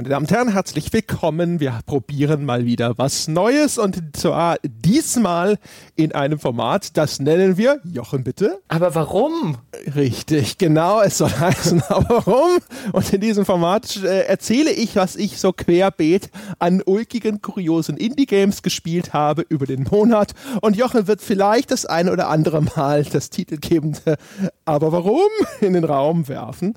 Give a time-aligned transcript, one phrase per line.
[0.00, 1.60] Meine Damen und Herren, herzlich willkommen.
[1.60, 5.58] Wir probieren mal wieder was Neues und zwar diesmal
[5.94, 8.62] in einem Format, das nennen wir, Jochen bitte.
[8.68, 9.58] Aber warum?
[9.94, 12.60] Richtig, genau, es soll heißen, aber warum?
[12.92, 18.62] Und in diesem Format äh, erzähle ich, was ich so querbeet an ulkigen, kuriosen Indie-Games
[18.62, 20.32] gespielt habe über den Monat
[20.62, 24.16] und Jochen wird vielleicht das ein oder andere Mal das titelgebende
[24.64, 25.28] Aber warum
[25.60, 26.74] in den Raum werfen.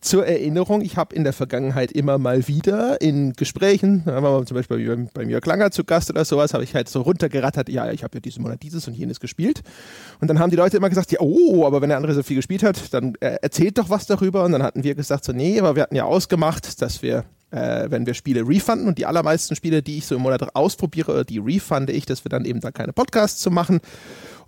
[0.00, 4.56] Zur Erinnerung, ich habe in der Vergangenheit immer mal wieder in Gesprächen, da war zum
[4.56, 8.04] Beispiel bei, mir Klanger zu Gast oder sowas, habe ich halt so runtergerattert, ja, ich
[8.04, 9.62] habe ja diesen Monat dieses und jenes gespielt.
[10.20, 12.36] Und dann haben die Leute immer gesagt, ja, oh, aber wenn der andere so viel
[12.36, 14.44] gespielt hat, dann äh, erzählt doch was darüber.
[14.44, 17.90] Und dann hatten wir gesagt, so, nee, aber wir hatten ja ausgemacht, dass wir äh,
[17.90, 21.38] wenn wir Spiele refunden und die allermeisten Spiele, die ich so im Monat ausprobiere, die
[21.38, 23.80] refunde ich, dass wir dann eben da keine Podcasts zu machen.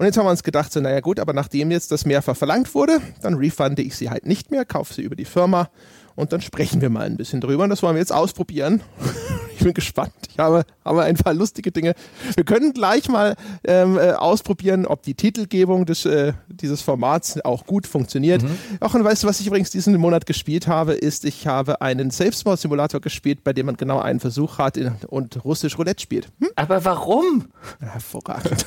[0.01, 2.75] Und jetzt haben wir uns gedacht, so, naja gut, aber nachdem jetzt das mehrfach verlangt
[2.75, 5.69] wurde, dann refunde ich sie halt nicht mehr, kaufe sie über die Firma
[6.16, 7.64] und dann sprechen wir mal ein bisschen drüber.
[7.64, 8.82] Und das wollen wir jetzt ausprobieren.
[9.60, 10.14] Ich bin gespannt.
[10.30, 11.92] Ich habe, habe ein paar lustige Dinge.
[12.34, 17.67] Wir können gleich mal ähm, äh, ausprobieren, ob die Titelgebung des, äh, dieses Formats auch
[17.67, 18.42] gut funktioniert.
[18.42, 18.56] Mhm.
[18.80, 22.11] Auch und weißt du, was ich übrigens diesen Monat gespielt habe, ist, ich habe einen
[22.11, 26.28] Safe-Simulator gespielt, bei dem man genau einen Versuch hat und russisch Roulette spielt.
[26.39, 26.48] Hm?
[26.56, 27.48] Aber warum?
[27.80, 28.64] Hervorragend.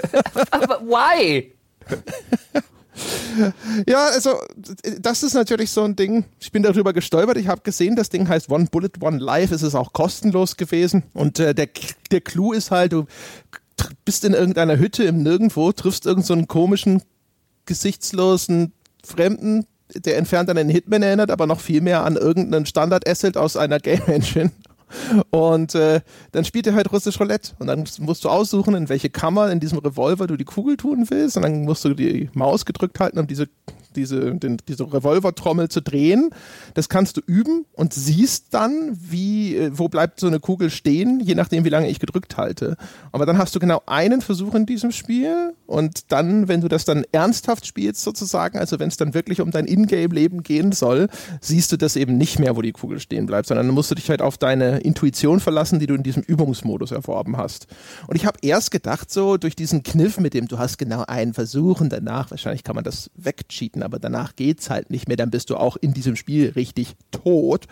[0.52, 1.52] Aber why?
[3.86, 4.38] Ja, also
[5.00, 6.24] das ist natürlich so ein Ding.
[6.40, 7.36] Ich bin darüber gestolpert.
[7.36, 9.54] Ich habe gesehen, das Ding heißt One Bullet One Life.
[9.54, 11.04] Es ist auch kostenlos gewesen.
[11.12, 11.68] Und äh, der,
[12.10, 13.06] der Clou ist halt, du
[14.04, 17.02] bist in irgendeiner Hütte im Nirgendwo, triffst irgendeinen so komischen,
[17.66, 18.72] gesichtslosen
[19.04, 23.56] Fremden, der entfernt an einen Hitman erinnert, aber noch viel mehr an irgendeinen Standard-Asset aus
[23.56, 24.50] einer Game Engine.
[25.30, 26.00] Und äh,
[26.32, 27.52] dann spielt er halt russisch Roulette.
[27.58, 31.06] Und dann musst du aussuchen, in welche Kammer in diesem Revolver du die Kugel tun
[31.08, 31.36] willst.
[31.36, 33.48] Und dann musst du die Maus gedrückt halten, um diese
[33.96, 36.30] diese, den, diese Revolvertrommel zu drehen.
[36.74, 41.20] Das kannst du üben und siehst dann, wie, äh, wo bleibt so eine Kugel stehen,
[41.20, 42.76] je nachdem, wie lange ich gedrückt halte.
[43.12, 46.84] Aber dann hast du genau einen Versuch in diesem Spiel und dann, wenn du das
[46.84, 51.08] dann ernsthaft spielst sozusagen, also wenn es dann wirklich um dein Ingame-Leben gehen soll,
[51.40, 53.94] siehst du das eben nicht mehr, wo die Kugel stehen bleibt, sondern dann musst du
[53.94, 57.66] dich halt auf deine Intuition verlassen, die du in diesem Übungsmodus erworben hast.
[58.06, 61.34] Und ich habe erst gedacht, so durch diesen Kniff, mit dem du hast genau einen
[61.34, 65.30] Versuch und danach, wahrscheinlich kann man das wegcheaten, aber danach geht's halt nicht mehr, dann
[65.30, 67.66] bist du auch in diesem Spiel richtig tot.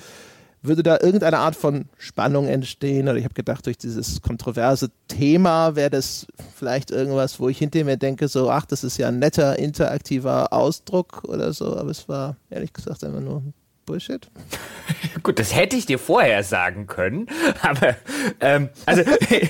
[0.62, 3.06] Würde da irgendeine Art von Spannung entstehen?
[3.08, 6.26] Oder ich habe gedacht, durch dieses kontroverse Thema wäre das
[6.56, 10.54] vielleicht irgendwas, wo ich hinter mir denke, so, ach, das ist ja ein netter, interaktiver
[10.54, 11.76] Ausdruck oder so.
[11.76, 13.42] Aber es war ehrlich gesagt einfach nur
[13.84, 14.30] Bullshit.
[15.22, 17.26] Gut, das hätte ich dir vorher sagen können,
[17.62, 17.96] aber
[18.40, 19.02] ähm, also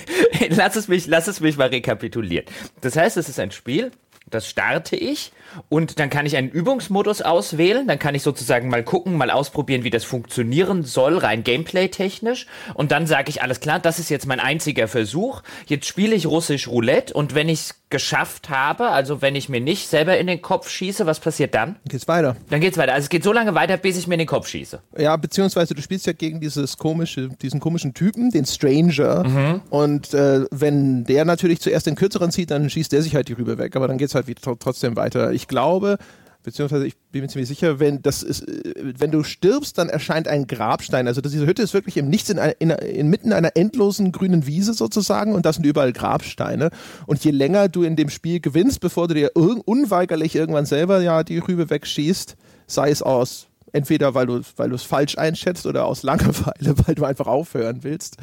[0.49, 2.47] lass es mich, lass es mich mal rekapitulieren.
[2.81, 3.93] Das heißt, es ist ein Spiel,
[4.31, 5.33] das starte ich
[5.69, 7.87] und dann kann ich einen Übungsmodus auswählen.
[7.87, 12.47] Dann kann ich sozusagen mal gucken, mal ausprobieren, wie das funktionieren soll, rein gameplay-technisch.
[12.75, 15.43] Und dann sage ich, alles klar, das ist jetzt mein einziger Versuch.
[15.67, 19.61] Jetzt spiele ich russisch Roulette und wenn ich es geschafft habe, also wenn ich mir
[19.61, 21.77] nicht selber in den Kopf schieße, was passiert dann?
[21.87, 22.35] Geht's weiter.
[22.51, 22.93] Dann geht's weiter.
[22.93, 24.81] Also es geht so lange weiter, bis ich mir in den Kopf schieße.
[24.99, 29.23] Ja, beziehungsweise du spielst ja gegen dieses komische, diesen komischen Typen, den Stranger.
[29.25, 29.63] Mhm.
[29.71, 33.35] Und äh, wenn der natürlich zuerst den kürzeren zieht, dann schießt der sich halt die
[33.35, 33.77] Rübe weg.
[33.77, 35.31] Aber dann geht's halt wieder trotzdem weiter.
[35.31, 35.99] Ich glaube,
[36.45, 40.29] beziehungsweise ich bin mir ziemlich sicher, wenn das ist, äh, wenn du stirbst, dann erscheint
[40.29, 41.09] ein Grabstein.
[41.09, 45.33] Also diese Hütte ist wirklich im Nichts in, in, inmitten einer endlosen grünen Wiese sozusagen
[45.33, 46.71] und da sind überall Grabsteine.
[47.07, 51.25] Und je länger du in dem Spiel gewinnst, bevor du dir unweigerlich irgendwann selber ja
[51.25, 56.03] die Rübe wegschießt, sei es aus entweder weil du weil es falsch einschätzt oder aus
[56.03, 58.17] Langeweile, weil du einfach aufhören willst.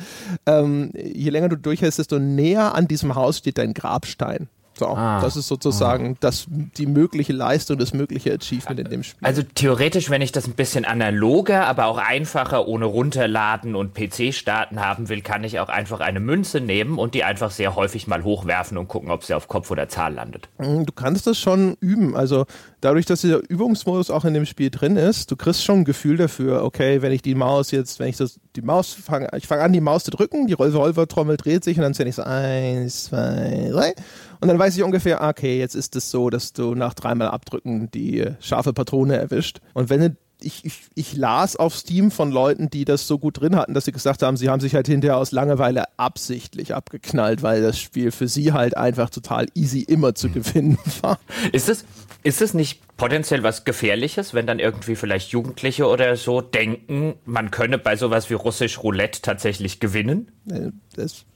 [0.46, 4.48] Ähm, je länger du durchhältst, desto näher an diesem Haus steht dein Grabstein.
[4.82, 5.22] So, ah.
[5.22, 6.18] Das ist sozusagen ah.
[6.22, 9.20] das, die mögliche Leistung, das mögliche Achievement in dem Spiel.
[9.28, 14.34] Also theoretisch, wenn ich das ein bisschen analoger, aber auch einfacher ohne runterladen und PC
[14.34, 18.08] starten haben will, kann ich auch einfach eine Münze nehmen und die einfach sehr häufig
[18.08, 20.50] mal hochwerfen und gucken, ob sie auf Kopf oder Zahl landet.
[20.58, 22.16] Mm, du kannst das schon üben.
[22.16, 22.48] Also
[22.82, 26.18] dadurch, dass dieser Übungsmodus auch in dem Spiel drin ist, du kriegst schon ein Gefühl
[26.18, 29.62] dafür, okay, wenn ich die Maus jetzt, wenn ich das, die Maus fange, ich fange
[29.62, 33.04] an, die Maus zu drücken, die Revolvertrommel dreht sich und dann zähle ich so eins,
[33.04, 33.94] zwei, drei
[34.42, 37.30] und dann weiß ich ungefähr, ah, okay, jetzt ist es so, dass du nach dreimal
[37.30, 39.60] Abdrücken die scharfe Patrone erwischt.
[39.74, 43.56] Und wenn ich, ich, ich las auf Steam von Leuten, die das so gut drin
[43.56, 47.62] hatten, dass sie gesagt haben, sie haben sich halt hinterher aus Langeweile absichtlich abgeknallt, weil
[47.62, 51.20] das Spiel für sie halt einfach total easy immer zu gewinnen war.
[51.52, 51.86] Ist es,
[52.24, 57.52] ist es nicht potenziell was Gefährliches, wenn dann irgendwie vielleicht Jugendliche oder so denken, man
[57.52, 60.32] könne bei sowas wie russisch Roulette tatsächlich gewinnen?
[60.50, 61.31] Äh, das äh,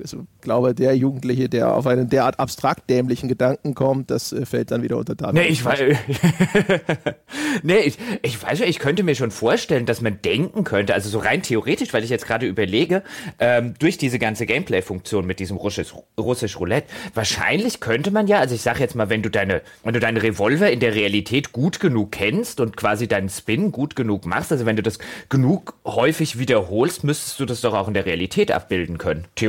[0.00, 4.70] also glaube, der Jugendliche, der auf einen derart abstrakt dämlichen Gedanken kommt, das äh, fällt
[4.70, 5.36] dann wieder unter Daten.
[5.36, 5.80] Nee, ich weiß,
[7.62, 11.18] nee, ich, ich weiß ich könnte mir schon vorstellen, dass man denken könnte, also so
[11.18, 13.02] rein theoretisch, weil ich jetzt gerade überlege,
[13.38, 18.54] ähm, durch diese ganze Gameplay-Funktion mit diesem Russisch, Russisch Roulette, wahrscheinlich könnte man ja, also
[18.54, 21.80] ich sage jetzt mal, wenn du deine, wenn du deine Revolver in der Realität gut
[21.80, 26.38] genug kennst und quasi deinen Spin gut genug machst, also wenn du das genug häufig
[26.38, 29.47] wiederholst, müsstest du das doch auch in der Realität abbilden können, theoretisch.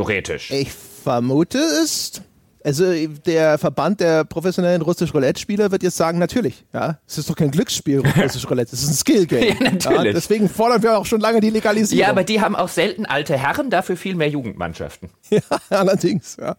[0.51, 2.21] Ich vermute es.
[2.61, 2.83] Also
[3.25, 7.51] der Verband der professionellen russisch Roulette-Spieler wird jetzt sagen, natürlich, ja, es ist doch kein
[7.51, 9.57] Glücksspiel, russisch Roulette, es ist ein Skill-Game.
[9.59, 10.03] Ja, natürlich.
[10.05, 12.01] Ja, deswegen fordern wir auch schon lange die Legalisierung.
[12.01, 15.09] Ja, aber die haben auch selten alte Herren, dafür viel mehr Jugendmannschaften.
[15.29, 16.55] Ja, allerdings, ja.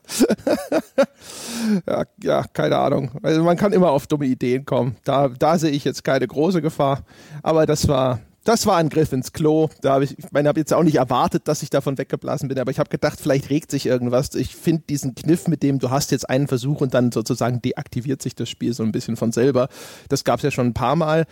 [1.89, 3.11] ja, ja, keine Ahnung.
[3.21, 4.97] Also man kann immer auf dumme Ideen kommen.
[5.03, 7.03] Da, da sehe ich jetzt keine große Gefahr.
[7.43, 9.69] Aber das war, das war ein Griff ins Klo.
[9.83, 12.59] Da habe ich, ich meine, habe jetzt auch nicht erwartet, dass ich davon weggeblasen bin,
[12.59, 14.35] aber ich habe gedacht, vielleicht regt sich irgendwas.
[14.35, 18.23] Ich finde diesen Kniff, mit dem du hast jetzt einen Versuch und dann sozusagen deaktiviert
[18.23, 19.69] sich das Spiel so ein bisschen von selber.
[20.09, 21.27] Das gab es ja schon ein paar Mal.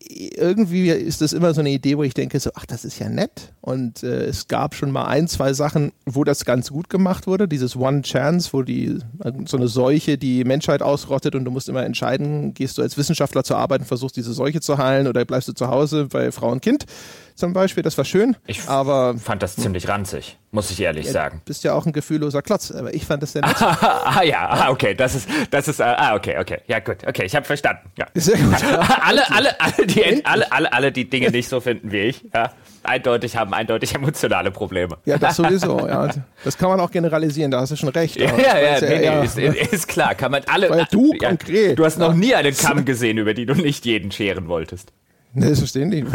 [0.00, 3.08] Irgendwie ist das immer so eine Idee, wo ich denke, so, ach, das ist ja
[3.08, 3.52] nett.
[3.60, 7.46] Und äh, es gab schon mal ein, zwei Sachen, wo das ganz gut gemacht wurde.
[7.46, 8.98] Dieses One Chance, wo die
[9.46, 13.44] so eine Seuche die Menschheit ausrottet und du musst immer entscheiden, gehst du als Wissenschaftler
[13.44, 16.47] zur Arbeit und versuchst diese Seuche zu heilen oder bleibst du zu Hause bei Frau
[16.50, 16.86] und Kind
[17.38, 17.82] zum Beispiel.
[17.82, 18.36] Das war schön.
[18.46, 21.40] Ich aber fand das ziemlich ranzig, muss ich ehrlich ja, sagen.
[21.44, 23.56] Bist ja auch ein gefühlloser Klotz, aber ich fand das sehr nett.
[23.62, 27.34] ah ja, ah, okay, das ist, das ist, ah okay, okay, ja gut, okay, ich
[27.36, 27.90] habe verstanden.
[27.96, 28.06] Ja.
[28.14, 28.56] Sehr gut.
[29.00, 32.50] alle, alle, alle, die, alle, alle, alle die Dinge nicht so finden wie ich, ja,
[32.82, 34.98] eindeutig haben eindeutig emotionale Probleme.
[35.04, 35.86] Ja, das sowieso.
[35.86, 36.08] Ja.
[36.44, 37.50] Das kann man auch generalisieren.
[37.50, 38.16] Da hast du schon recht.
[38.16, 39.38] Ja, ja, ja, nee, nee, ist,
[39.72, 40.14] ist, klar.
[40.14, 40.70] Kann man alle.
[40.70, 41.78] Weil du konkret.
[41.78, 44.92] Du hast noch nie eine Kamm gesehen, über die du nicht jeden scheren wolltest.
[45.38, 46.06] Nee, das verstehe ich nicht.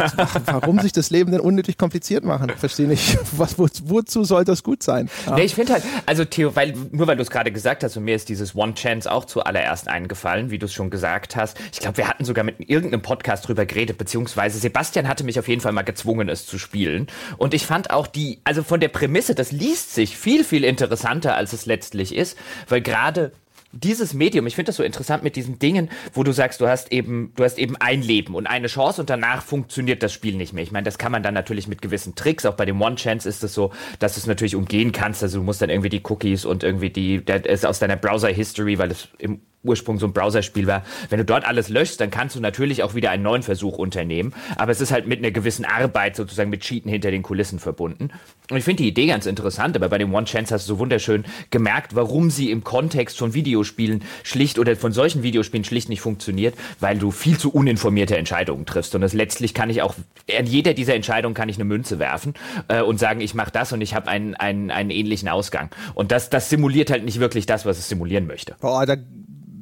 [0.46, 2.50] Warum sich das Leben denn unnötig kompliziert machen?
[2.56, 3.18] Verstehe nicht.
[3.32, 5.08] Was, wo, wozu soll das gut sein?
[5.26, 5.34] Ja.
[5.36, 8.04] Nee, ich finde halt, also Theo, weil, nur weil du es gerade gesagt hast und
[8.04, 11.58] mir ist dieses One Chance auch zuallererst eingefallen, wie du es schon gesagt hast.
[11.72, 15.48] Ich glaube, wir hatten sogar mit irgendeinem Podcast drüber geredet, beziehungsweise Sebastian hatte mich auf
[15.48, 17.06] jeden Fall mal gezwungen, es zu spielen.
[17.36, 21.36] Und ich fand auch die, also von der Prämisse, das liest sich viel, viel interessanter,
[21.36, 22.36] als es letztlich ist,
[22.68, 23.32] weil gerade
[23.74, 26.92] dieses Medium, ich finde das so interessant mit diesen Dingen, wo du sagst, du hast
[26.92, 30.52] eben, du hast eben ein Leben und eine Chance und danach funktioniert das Spiel nicht
[30.52, 30.62] mehr.
[30.62, 33.28] Ich meine, das kann man dann natürlich mit gewissen Tricks, auch bei dem One Chance
[33.28, 35.22] ist es so, dass du es natürlich umgehen kannst.
[35.22, 38.28] Also du musst dann irgendwie die Cookies und irgendwie die, das ist aus deiner Browser
[38.28, 40.84] History, weil es im Ursprung so ein Browserspiel war.
[41.10, 44.32] Wenn du dort alles löschst, dann kannst du natürlich auch wieder einen neuen Versuch unternehmen.
[44.56, 48.10] Aber es ist halt mit einer gewissen Arbeit sozusagen mit Cheaten hinter den Kulissen verbunden.
[48.50, 50.78] Und ich finde die Idee ganz interessant, aber bei dem One Chance hast du so
[50.78, 56.02] wunderschön gemerkt, warum sie im Kontext von Videospielen schlicht oder von solchen Videospielen schlicht nicht
[56.02, 58.94] funktioniert, weil du viel zu uninformierte Entscheidungen triffst.
[58.94, 59.94] Und das letztlich kann ich auch,
[60.38, 62.34] an jeder dieser Entscheidungen kann ich eine Münze werfen
[62.68, 65.70] äh, und sagen, ich mache das und ich habe einen, einen, einen ähnlichen Ausgang.
[65.94, 68.56] Und das, das simuliert halt nicht wirklich das, was es simulieren möchte.
[68.60, 68.96] Boah, da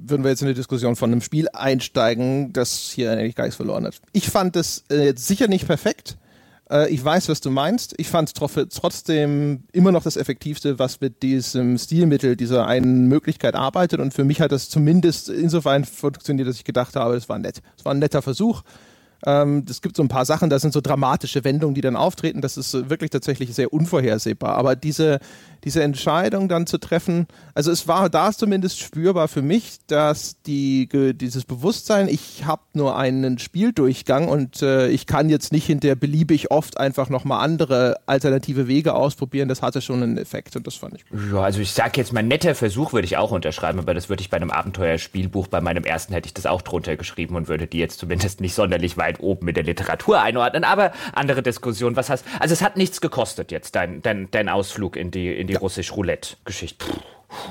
[0.06, 3.56] würden wir jetzt in eine Diskussion von einem Spiel einsteigen, das hier eigentlich gar nichts
[3.56, 4.00] verloren hat.
[4.12, 6.16] Ich fand es äh, sicher nicht perfekt.
[6.70, 7.94] Äh, ich weiß, was du meinst.
[7.98, 13.54] Ich fand es trotzdem immer noch das Effektivste, was mit diesem Stilmittel, dieser einen Möglichkeit
[13.54, 14.00] arbeitet.
[14.00, 17.62] Und für mich hat das zumindest insofern funktioniert, dass ich gedacht habe, es war nett.
[17.76, 18.62] Es war ein netter Versuch.
[19.24, 22.40] Ähm, es gibt so ein paar Sachen, da sind so dramatische Wendungen, die dann auftreten.
[22.40, 24.56] Das ist wirklich tatsächlich sehr unvorhersehbar.
[24.56, 25.20] Aber diese,
[25.64, 30.88] diese Entscheidung dann zu treffen, also es war da zumindest spürbar für mich, dass die,
[31.14, 36.50] dieses Bewusstsein, ich habe nur einen Spieldurchgang und äh, ich kann jetzt nicht hinterher beliebig
[36.50, 40.94] oft einfach nochmal andere alternative Wege ausprobieren, das hatte schon einen Effekt und das fand
[40.94, 41.20] ich gut.
[41.32, 44.22] Ja, also ich sag jetzt mal, netter Versuch würde ich auch unterschreiben, aber das würde
[44.22, 47.66] ich bei einem Abenteuerspielbuch, bei meinem ersten hätte ich das auch drunter geschrieben und würde
[47.66, 52.10] die jetzt zumindest nicht sonderlich weit oben mit der Literatur einordnen, aber andere Diskussion, was
[52.10, 55.54] hast, also es hat nichts gekostet jetzt, dein, dein, dein Ausflug in die, in die
[55.54, 55.60] ja.
[55.60, 56.86] russisch-Roulette-Geschichte.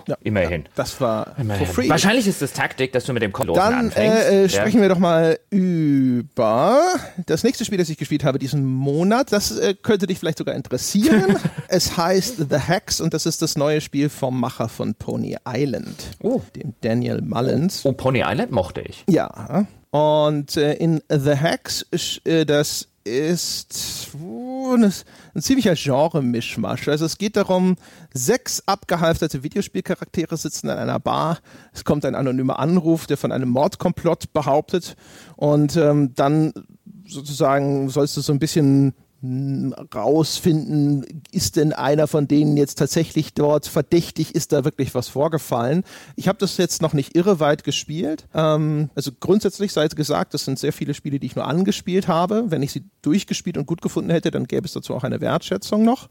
[0.08, 0.64] Ja, Immerhin.
[0.64, 1.66] Ja, das war Immerhin.
[1.66, 1.90] for free.
[1.90, 4.30] Wahrscheinlich ist das Taktik, dass du mit dem Konto Dann anfängst.
[4.30, 6.82] Äh, äh, sprechen wir doch mal über
[7.26, 9.32] das nächste Spiel, das ich gespielt habe diesen Monat.
[9.32, 11.38] Das äh, könnte dich vielleicht sogar interessieren.
[11.68, 15.96] es heißt The Hacks und das ist das neue Spiel vom Macher von Pony Island,
[16.22, 16.42] oh.
[16.56, 17.86] dem Daniel Mullins.
[17.86, 19.04] Oh, Pony Island mochte ich.
[19.10, 19.66] Ja.
[19.92, 21.86] Und äh, in The Hacks,
[22.24, 24.94] äh, das ist ein,
[25.34, 26.88] ein ziemlicher Genre-Mischmasch.
[26.88, 27.76] Also es geht darum,
[28.14, 31.40] sechs abgehalfterte Videospielcharaktere sitzen in einer Bar.
[31.74, 34.96] Es kommt ein anonymer Anruf, der von einem Mordkomplott behauptet.
[35.36, 36.54] Und ähm, dann
[37.08, 38.94] sozusagen sollst du so ein bisschen
[39.24, 45.84] rausfinden, ist denn einer von denen jetzt tatsächlich dort verdächtig, ist da wirklich was vorgefallen.
[46.16, 48.28] Ich habe das jetzt noch nicht irre weit gespielt.
[48.34, 52.46] Ähm, also grundsätzlich sei gesagt, das sind sehr viele Spiele, die ich nur angespielt habe.
[52.48, 55.84] Wenn ich sie durchgespielt und gut gefunden hätte, dann gäbe es dazu auch eine Wertschätzung
[55.84, 56.10] noch.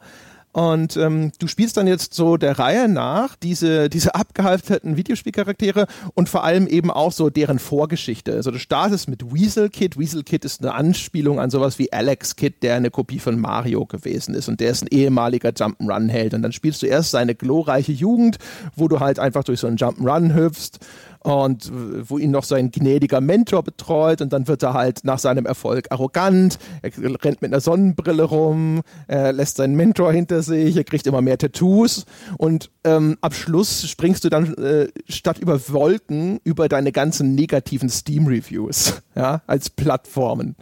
[0.53, 6.29] Und ähm, du spielst dann jetzt so der Reihe nach diese, diese abgehalfterten Videospielcharaktere und
[6.29, 8.33] vor allem eben auch so deren Vorgeschichte.
[8.33, 9.97] Also du startest mit Weasel Kid.
[9.97, 13.87] Weasel Kid ist eine Anspielung an sowas wie Alex Kid, der eine Kopie von Mario
[13.87, 16.35] gewesen ist und der ist ein ehemaliger Jump'n'Run-Held.
[16.35, 18.39] Und dann spielst du erst seine glorreiche Jugend,
[18.75, 20.81] wo du halt einfach durch so einen Jump'n'Run hüpfst
[21.23, 25.47] und wo ihn noch sein gnädiger Mentor betreut und dann wird er halt nach seinem
[25.47, 26.91] Erfolg arrogant, er
[27.23, 31.37] rennt mit einer Sonnenbrille rum, er lässt seinen Mentor hinter sich, er kriegt immer mehr
[31.37, 32.07] Tattoos
[32.39, 37.91] und ähm, ab Schluss springst du dann äh, statt über Wolken über deine ganzen negativen
[37.91, 40.57] Steam-Reviews, ja, als Plattformen.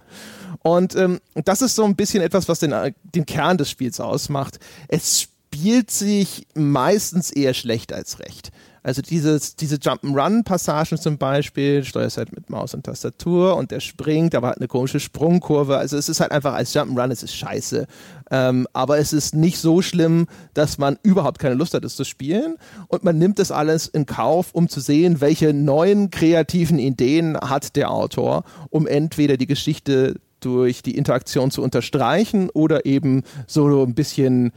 [0.60, 2.74] Und ähm, das ist so ein bisschen etwas, was den,
[3.14, 4.58] den Kern des Spiels ausmacht.
[4.88, 8.50] Es spielt sich meistens eher schlecht als recht.
[8.88, 14.34] Also dieses, diese Jump'n'Run-Passagen zum Beispiel, steuerst halt mit Maus und Tastatur und der springt,
[14.34, 15.76] aber hat eine komische Sprungkurve.
[15.76, 17.86] Also es ist halt einfach als Jump'n'Run, es ist scheiße.
[18.30, 22.04] Ähm, aber es ist nicht so schlimm, dass man überhaupt keine Lust hat, es zu
[22.04, 22.56] spielen.
[22.86, 27.76] Und man nimmt das alles in Kauf, um zu sehen, welche neuen kreativen Ideen hat
[27.76, 33.94] der Autor, um entweder die Geschichte durch die Interaktion zu unterstreichen oder eben so ein
[33.94, 34.52] bisschen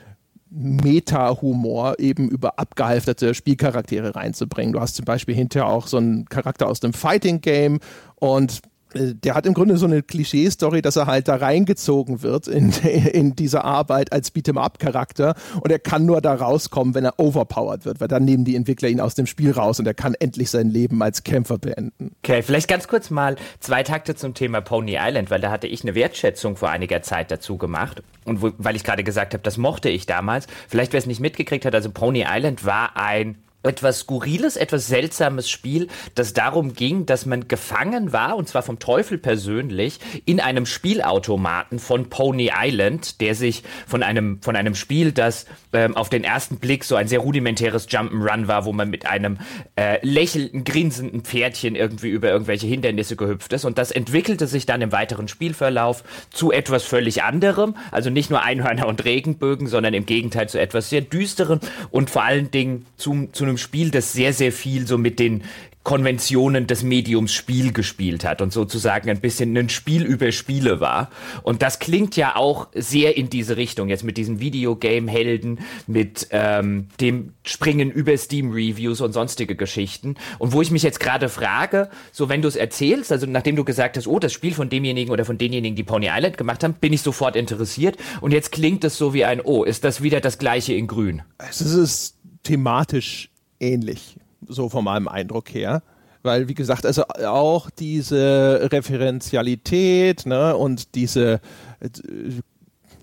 [0.51, 4.74] Meta-Humor eben über abgehalfterte Spielcharaktere reinzubringen.
[4.74, 7.79] Du hast zum Beispiel hinterher auch so einen Charakter aus dem Fighting-Game
[8.15, 8.62] und
[8.93, 12.71] der hat im Grunde so eine Klischee-Story, dass er halt da reingezogen wird in,
[13.13, 18.01] in diese Arbeit als Beat'em-up-Charakter und er kann nur da rauskommen, wenn er overpowered wird,
[18.01, 20.69] weil dann nehmen die Entwickler ihn aus dem Spiel raus und er kann endlich sein
[20.69, 22.12] Leben als Kämpfer beenden.
[22.24, 25.83] Okay, vielleicht ganz kurz mal zwei Takte zum Thema Pony Island, weil da hatte ich
[25.83, 29.57] eine Wertschätzung vor einiger Zeit dazu gemacht und wo, weil ich gerade gesagt habe, das
[29.57, 30.48] mochte ich damals.
[30.67, 35.49] Vielleicht wer es nicht mitgekriegt hat, also Pony Island war ein etwas skurriles, etwas seltsames
[35.49, 40.65] Spiel, das darum ging, dass man gefangen war, und zwar vom Teufel persönlich, in einem
[40.65, 46.23] Spielautomaten von Pony Island, der sich von einem, von einem Spiel, das ähm, auf den
[46.23, 49.37] ersten Blick so ein sehr rudimentäres Jump'n'Run war, wo man mit einem
[49.75, 53.65] äh, lächelnden, grinsenden Pferdchen irgendwie über irgendwelche Hindernisse gehüpft ist.
[53.65, 57.75] Und das entwickelte sich dann im weiteren Spielverlauf zu etwas völlig anderem.
[57.91, 62.23] Also nicht nur Einhörner und Regenbögen, sondern im Gegenteil zu etwas sehr düsteren und vor
[62.23, 65.43] allen Dingen zu, zu einem Spiel, das sehr, sehr viel so mit den
[65.84, 71.10] Konventionen des Mediums Spiel gespielt hat und sozusagen ein bisschen ein Spiel über Spiele war.
[71.41, 76.88] Und das klingt ja auch sehr in diese Richtung, jetzt mit diesen Videogame-Helden, mit ähm,
[77.00, 80.15] dem Springen über Steam-Reviews und sonstige Geschichten.
[80.38, 83.63] Und wo ich mich jetzt gerade frage, so wenn du es erzählst, also nachdem du
[83.63, 86.75] gesagt hast, oh, das Spiel von demjenigen oder von denjenigen, die Pony Island gemacht haben,
[86.75, 87.98] bin ich sofort interessiert.
[88.22, 91.24] Und jetzt klingt es so wie ein, oh, ist das wieder das gleiche in Grün?
[91.39, 93.30] Es ist thematisch
[93.61, 95.83] ähnlich, so von meinem Eindruck her.
[96.23, 101.41] Weil, wie gesagt, also auch diese Referenzialität ne, und diese,
[101.79, 101.89] äh,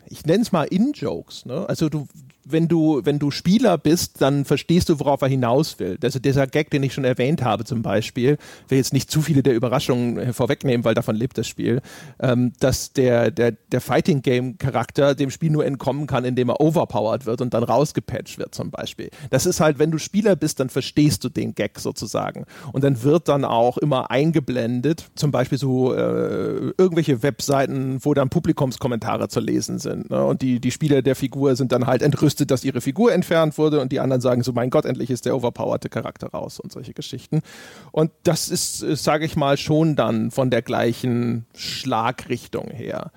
[0.06, 1.44] ich nenne es mal In-Jokes.
[1.44, 1.68] Ne?
[1.68, 2.06] Also du,
[2.50, 5.98] wenn du, wenn du Spieler bist, dann verstehst du, worauf er hinaus will.
[6.02, 8.38] Also dieser Gag, den ich schon erwähnt habe zum Beispiel,
[8.68, 11.80] will jetzt nicht zu viele der Überraschungen vorwegnehmen, weil davon lebt das Spiel,
[12.20, 16.60] ähm, dass der, der, der Fighting Game Charakter dem Spiel nur entkommen kann, indem er
[16.60, 19.10] overpowered wird und dann rausgepatcht wird zum Beispiel.
[19.30, 22.44] Das ist halt, wenn du Spieler bist, dann verstehst du den Gag sozusagen.
[22.72, 28.28] Und dann wird dann auch immer eingeblendet, zum Beispiel so äh, irgendwelche Webseiten, wo dann
[28.28, 30.10] Publikumskommentare zu lesen sind.
[30.10, 30.24] Ne?
[30.24, 33.58] Und die, die Spieler der Figur sind dann halt entrüstet entrüstet, dass ihre Figur entfernt
[33.58, 36.72] wurde und die anderen sagen so, mein Gott, endlich ist der overpowerte Charakter raus und
[36.72, 37.42] solche Geschichten.
[37.92, 43.10] Und das ist, äh, sage ich mal, schon dann von der gleichen Schlagrichtung her.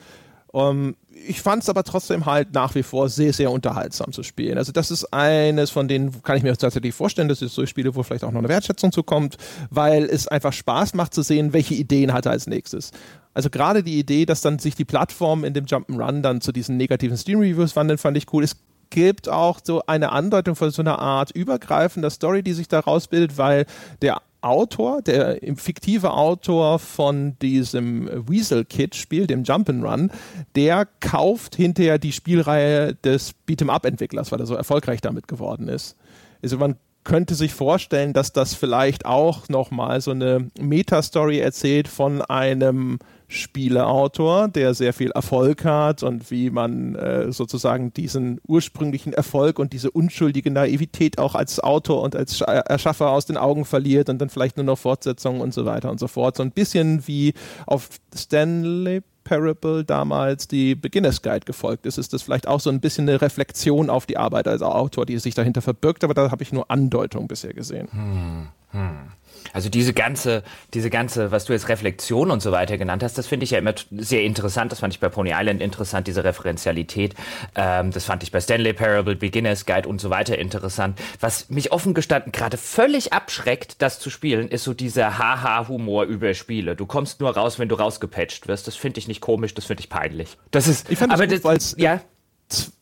[0.53, 0.95] Um, ähm,
[1.27, 4.57] ich fand es aber trotzdem halt nach wie vor sehr, sehr unterhaltsam zu spielen.
[4.57, 7.93] Also das ist eines von denen, kann ich mir tatsächlich vorstellen, dass es so Spiele,
[7.93, 9.37] wo vielleicht auch noch eine Wertschätzung zukommt,
[9.69, 12.89] weil es einfach Spaß macht zu sehen, welche Ideen hat er als nächstes.
[13.35, 16.75] Also gerade die Idee, dass dann sich die Plattform in dem Jump'n'Run dann zu diesen
[16.77, 18.43] negativen Steam-Reviews wandeln, fand ich cool.
[18.43, 18.55] Es
[18.91, 23.39] gibt auch so eine Andeutung von so einer Art übergreifender Story, die sich daraus bildet,
[23.39, 23.65] weil
[24.03, 30.09] der Autor, der fiktive Autor von diesem Weasel Kid Spiel, dem Jump'n'Run,
[30.55, 35.67] der kauft hinterher die Spielreihe des Beat'em Up Entwicklers, weil er so erfolgreich damit geworden
[35.67, 35.95] ist.
[36.41, 42.21] Also man könnte sich vorstellen, dass das vielleicht auch nochmal so eine Meta-Story erzählt von
[42.21, 42.99] einem
[43.31, 49.71] Spieleautor, der sehr viel Erfolg hat und wie man äh, sozusagen diesen ursprünglichen Erfolg und
[49.71, 54.29] diese unschuldige Naivität auch als Autor und als Erschaffer aus den Augen verliert und dann
[54.29, 56.35] vielleicht nur noch Fortsetzungen und so weiter und so fort.
[56.35, 57.33] So ein bisschen wie
[57.65, 62.81] auf Stanley Parable damals die Beginners Guide gefolgt ist, ist das vielleicht auch so ein
[62.81, 66.43] bisschen eine Reflexion auf die Arbeit als Autor, die sich dahinter verbirgt, aber da habe
[66.43, 67.87] ich nur Andeutung bisher gesehen.
[67.91, 69.11] Hm, hm.
[69.53, 70.43] Also diese ganze,
[70.73, 73.59] diese ganze, was du jetzt Reflexion und so weiter genannt hast, das finde ich ja
[73.59, 74.71] immer sehr interessant.
[74.71, 77.15] Das fand ich bei Pony Island interessant, diese Referenzialität.
[77.55, 80.99] Ähm, das fand ich bei Stanley Parable, Beginner's Guide und so weiter interessant.
[81.19, 86.33] Was mich offen gestanden gerade völlig abschreckt, das zu spielen, ist so dieser Haha-Humor über
[86.33, 86.75] Spiele.
[86.75, 88.67] Du kommst nur raus, wenn du rausgepatcht wirst.
[88.67, 90.37] Das finde ich nicht komisch, das finde ich peinlich.
[90.51, 92.01] Das ist, ich fand aber das, das ja,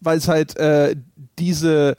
[0.01, 0.95] weil es halt äh,
[1.37, 1.95] diese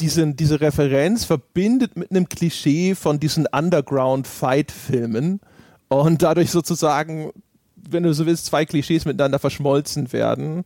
[0.00, 5.40] diese, diese Referenz verbindet mit einem Klischee von diesen Underground-Fight-Filmen
[5.88, 7.32] und dadurch sozusagen,
[7.76, 10.64] wenn du so willst, zwei Klischees miteinander verschmolzen werden.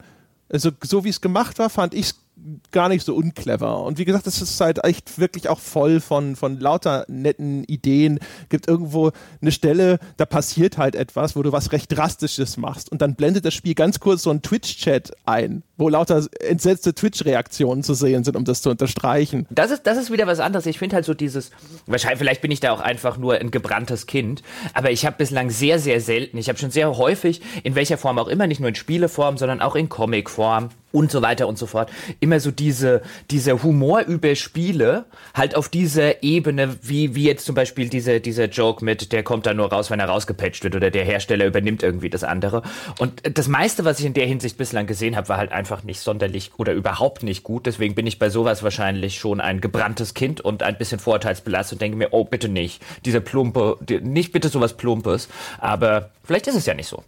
[0.49, 2.22] Also so wie es gemacht war, fand ich es
[2.71, 3.83] gar nicht so unclever.
[3.83, 8.19] Und wie gesagt, das ist halt echt wirklich auch voll von, von lauter netten Ideen.
[8.49, 12.91] Gibt irgendwo eine Stelle, da passiert halt etwas, wo du was recht Drastisches machst.
[12.91, 17.83] Und dann blendet das Spiel ganz kurz so einen Twitch-Chat ein, wo lauter entsetzte Twitch-Reaktionen
[17.83, 19.47] zu sehen sind, um das zu unterstreichen.
[19.51, 20.67] Das ist, das ist wieder was anderes.
[20.67, 21.51] Ich finde halt so dieses,
[21.87, 24.43] wahrscheinlich, vielleicht bin ich da auch einfach nur ein gebranntes Kind,
[24.75, 28.19] aber ich habe bislang sehr, sehr selten, ich habe schon sehr häufig, in welcher Form
[28.19, 31.67] auch immer, nicht nur in Spieleform, sondern auch in Comicform, und so weiter und so
[31.67, 31.91] fort.
[32.21, 37.55] Immer so diese, diese Humor über Spiele, halt auf dieser Ebene, wie, wie jetzt zum
[37.55, 40.91] Beispiel diese, dieser Joke mit, der kommt da nur raus, wenn er rausgepatcht wird oder
[40.91, 42.63] der Hersteller übernimmt irgendwie das andere.
[42.99, 46.01] Und das meiste, was ich in der Hinsicht bislang gesehen habe, war halt einfach nicht
[46.01, 47.67] sonderlich oder überhaupt nicht gut.
[47.67, 51.83] Deswegen bin ich bei sowas wahrscheinlich schon ein gebranntes Kind und ein bisschen vorurteilsbelastet und
[51.83, 52.83] denke mir, oh, bitte nicht.
[53.05, 55.29] Diese plumpe, nicht bitte sowas Plumpes.
[55.59, 57.03] Aber vielleicht ist es ja nicht so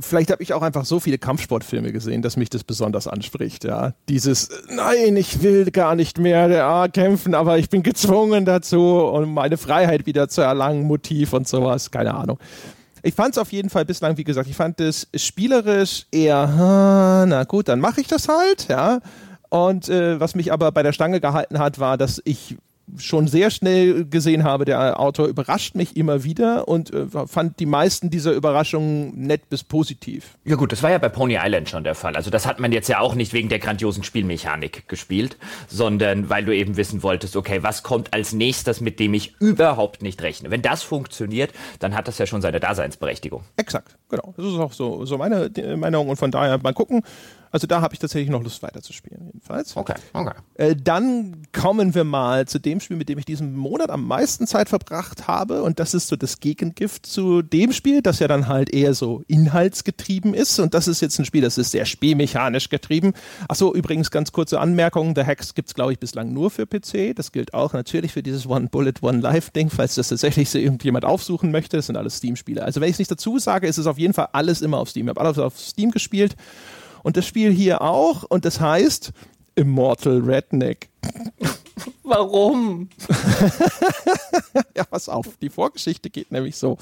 [0.00, 3.64] vielleicht habe ich auch einfach so viele Kampfsportfilme gesehen, dass mich das besonders anspricht.
[3.64, 8.80] Ja, dieses Nein, ich will gar nicht mehr ja, kämpfen, aber ich bin gezwungen dazu,
[8.80, 11.90] um meine Freiheit wieder zu erlangen, Motiv und sowas.
[11.90, 12.38] Keine Ahnung.
[13.02, 17.44] Ich fand es auf jeden Fall bislang, wie gesagt, ich fand es spielerisch eher, na
[17.44, 19.00] gut, dann mache ich das halt, ja.
[19.50, 22.56] Und äh, was mich aber bei der Stange gehalten hat, war, dass ich
[22.98, 27.66] schon sehr schnell gesehen habe, der Autor überrascht mich immer wieder und äh, fand die
[27.66, 30.36] meisten dieser Überraschungen nett bis positiv.
[30.44, 32.16] Ja gut, das war ja bei Pony Island schon der Fall.
[32.16, 35.36] Also das hat man jetzt ja auch nicht wegen der grandiosen Spielmechanik gespielt,
[35.68, 40.02] sondern weil du eben wissen wolltest, okay, was kommt als nächstes, mit dem ich überhaupt
[40.02, 40.50] nicht rechne.
[40.50, 43.44] Wenn das funktioniert, dann hat das ja schon seine Daseinsberechtigung.
[43.56, 44.34] Exakt, genau.
[44.36, 47.02] Das ist auch so, so meine Meinung und von daher mal gucken.
[47.54, 49.76] Also da habe ich tatsächlich noch Lust weiterzuspielen, jedenfalls.
[49.76, 50.32] Okay, okay.
[50.54, 54.48] Äh, dann kommen wir mal zu dem Spiel, mit dem ich diesen Monat am meisten
[54.48, 55.62] Zeit verbracht habe.
[55.62, 59.22] Und das ist so das Gegengift zu dem Spiel, das ja dann halt eher so
[59.28, 60.58] inhaltsgetrieben ist.
[60.58, 63.12] Und das ist jetzt ein Spiel, das ist sehr spielmechanisch getrieben.
[63.46, 65.14] Achso, übrigens ganz kurze Anmerkung.
[65.14, 67.14] The Hacks gibt es, glaube ich, bislang nur für PC.
[67.14, 70.58] Das gilt auch natürlich für dieses One Bullet, One Life Ding, falls das tatsächlich so
[70.58, 71.76] irgendjemand aufsuchen möchte.
[71.76, 72.64] Das sind alles Steam-Spiele.
[72.64, 74.90] Also wenn ich es nicht dazu sage, ist es auf jeden Fall alles immer auf
[74.90, 75.06] Steam.
[75.06, 76.34] Ich habe alles auf Steam gespielt.
[77.04, 78.24] Und das Spiel hier auch.
[78.24, 79.12] Und das heißt
[79.54, 80.88] Immortal Redneck.
[82.04, 82.90] Warum?
[84.76, 86.76] ja, pass auf, die Vorgeschichte geht nämlich so.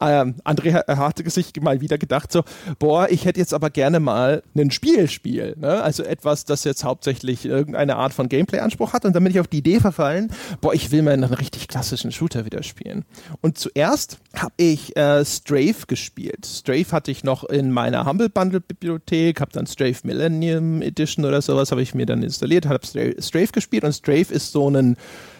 [0.00, 2.44] Ähm, André hatte sich mal wieder gedacht so,
[2.78, 5.82] boah, ich hätte jetzt aber gerne mal ein Spielspiel, ne?
[5.82, 9.48] also etwas, das jetzt hauptsächlich irgendeine Art von Gameplay-Anspruch hat und dann bin ich auf
[9.48, 13.04] die Idee verfallen, boah, ich will mal einen richtig klassischen Shooter wieder spielen.
[13.40, 16.46] Und zuerst habe ich äh, Strafe gespielt.
[16.46, 21.42] Strafe hatte ich noch in meiner Humble Bundle Bibliothek, habe dann Strafe Millennium Edition oder
[21.42, 24.96] sowas habe ich mir dann installiert, habe Strafe gespielt und Strafe ist so ein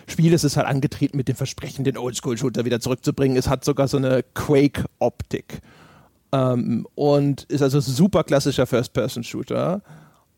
[0.08, 3.36] Spiel, das ist halt angetreten mit dem Versprechen, den Oldschool-Shooter wieder zurückzubringen.
[3.36, 5.60] Es hat sogar so eine Quake-Optik.
[6.32, 9.82] Ähm, und ist also super klassischer First-Person-Shooter.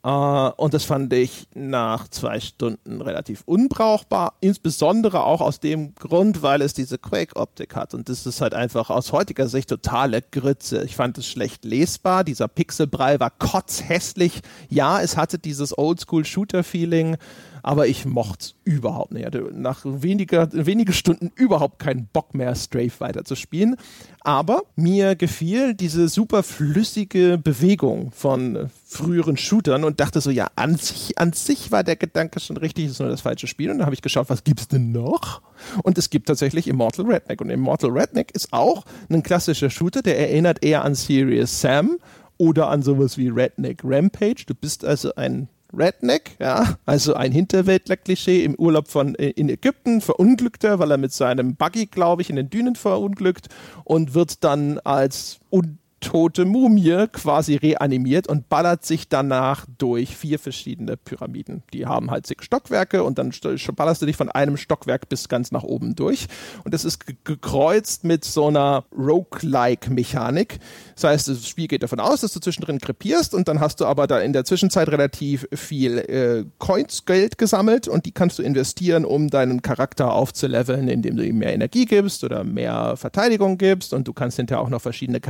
[0.07, 6.43] Uh, und das fand ich nach zwei Stunden relativ unbrauchbar, insbesondere auch aus dem Grund,
[6.43, 7.95] weil es diese Quake-Optik hat.
[7.95, 10.85] Und das ist halt einfach aus heutiger Sicht totale Grütze.
[10.85, 14.43] Ich fand es schlecht lesbar, dieser Pixelbrei war kotzhässlich.
[14.69, 17.17] Ja, es hatte dieses Oldschool-Shooter-Feeling,
[17.65, 19.23] aber ich mochte es überhaupt nicht.
[19.23, 23.77] Ich hatte nach weniger, wenige Stunden überhaupt keinen Bock mehr, Strafe weiterzuspielen.
[24.21, 30.77] Aber mir gefiel diese super flüssige Bewegung von früheren Shootern und dachte so, ja, an
[30.77, 33.71] sich, an sich war der Gedanke schon richtig, ist nur das falsche Spiel.
[33.71, 35.41] Und dann habe ich geschaut, was gibt es denn noch?
[35.83, 37.41] Und es gibt tatsächlich Immortal Redneck.
[37.41, 41.97] Und Immortal Redneck ist auch ein klassischer Shooter, der erinnert eher an Serious Sam
[42.37, 44.45] oder an sowas wie Redneck Rampage.
[44.47, 50.01] Du bist also ein Redneck, ja, also ein Hinterwäldler-Klischee im Urlaub von äh, in Ägypten,
[50.01, 53.49] verunglückter, weil er mit seinem Buggy, glaube ich, in den Dünen verunglückt
[53.85, 60.39] und wird dann als un tote Mumie quasi reanimiert und ballert sich danach durch vier
[60.39, 61.63] verschiedene Pyramiden.
[61.73, 63.33] Die haben halt zig Stockwerke und dann
[63.75, 66.27] ballerst du dich von einem Stockwerk bis ganz nach oben durch.
[66.63, 70.59] Und das ist gekreuzt mit so einer Roguelike-Mechanik.
[70.95, 73.87] Das heißt, das Spiel geht davon aus, dass du zwischendrin krepierst und dann hast du
[73.87, 78.43] aber da in der Zwischenzeit relativ viel äh, Coins, Geld gesammelt und die kannst du
[78.43, 83.95] investieren, um deinen Charakter aufzuleveln, indem du ihm mehr Energie gibst oder mehr Verteidigung gibst
[83.95, 85.21] und du kannst hinterher auch noch verschiedene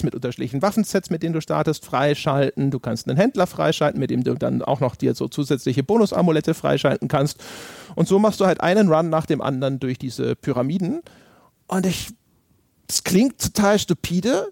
[0.00, 2.70] Charakterbuilds mit unterschiedlichen Waffensets, mit denen du startest, freischalten.
[2.70, 6.54] Du kannst einen Händler freischalten, mit dem du dann auch noch dir so zusätzliche Bonusamulette
[6.54, 7.42] freischalten kannst.
[7.94, 11.02] Und so machst du halt einen Run nach dem anderen durch diese Pyramiden.
[11.66, 12.08] Und ich,
[12.88, 14.50] es klingt total stupide,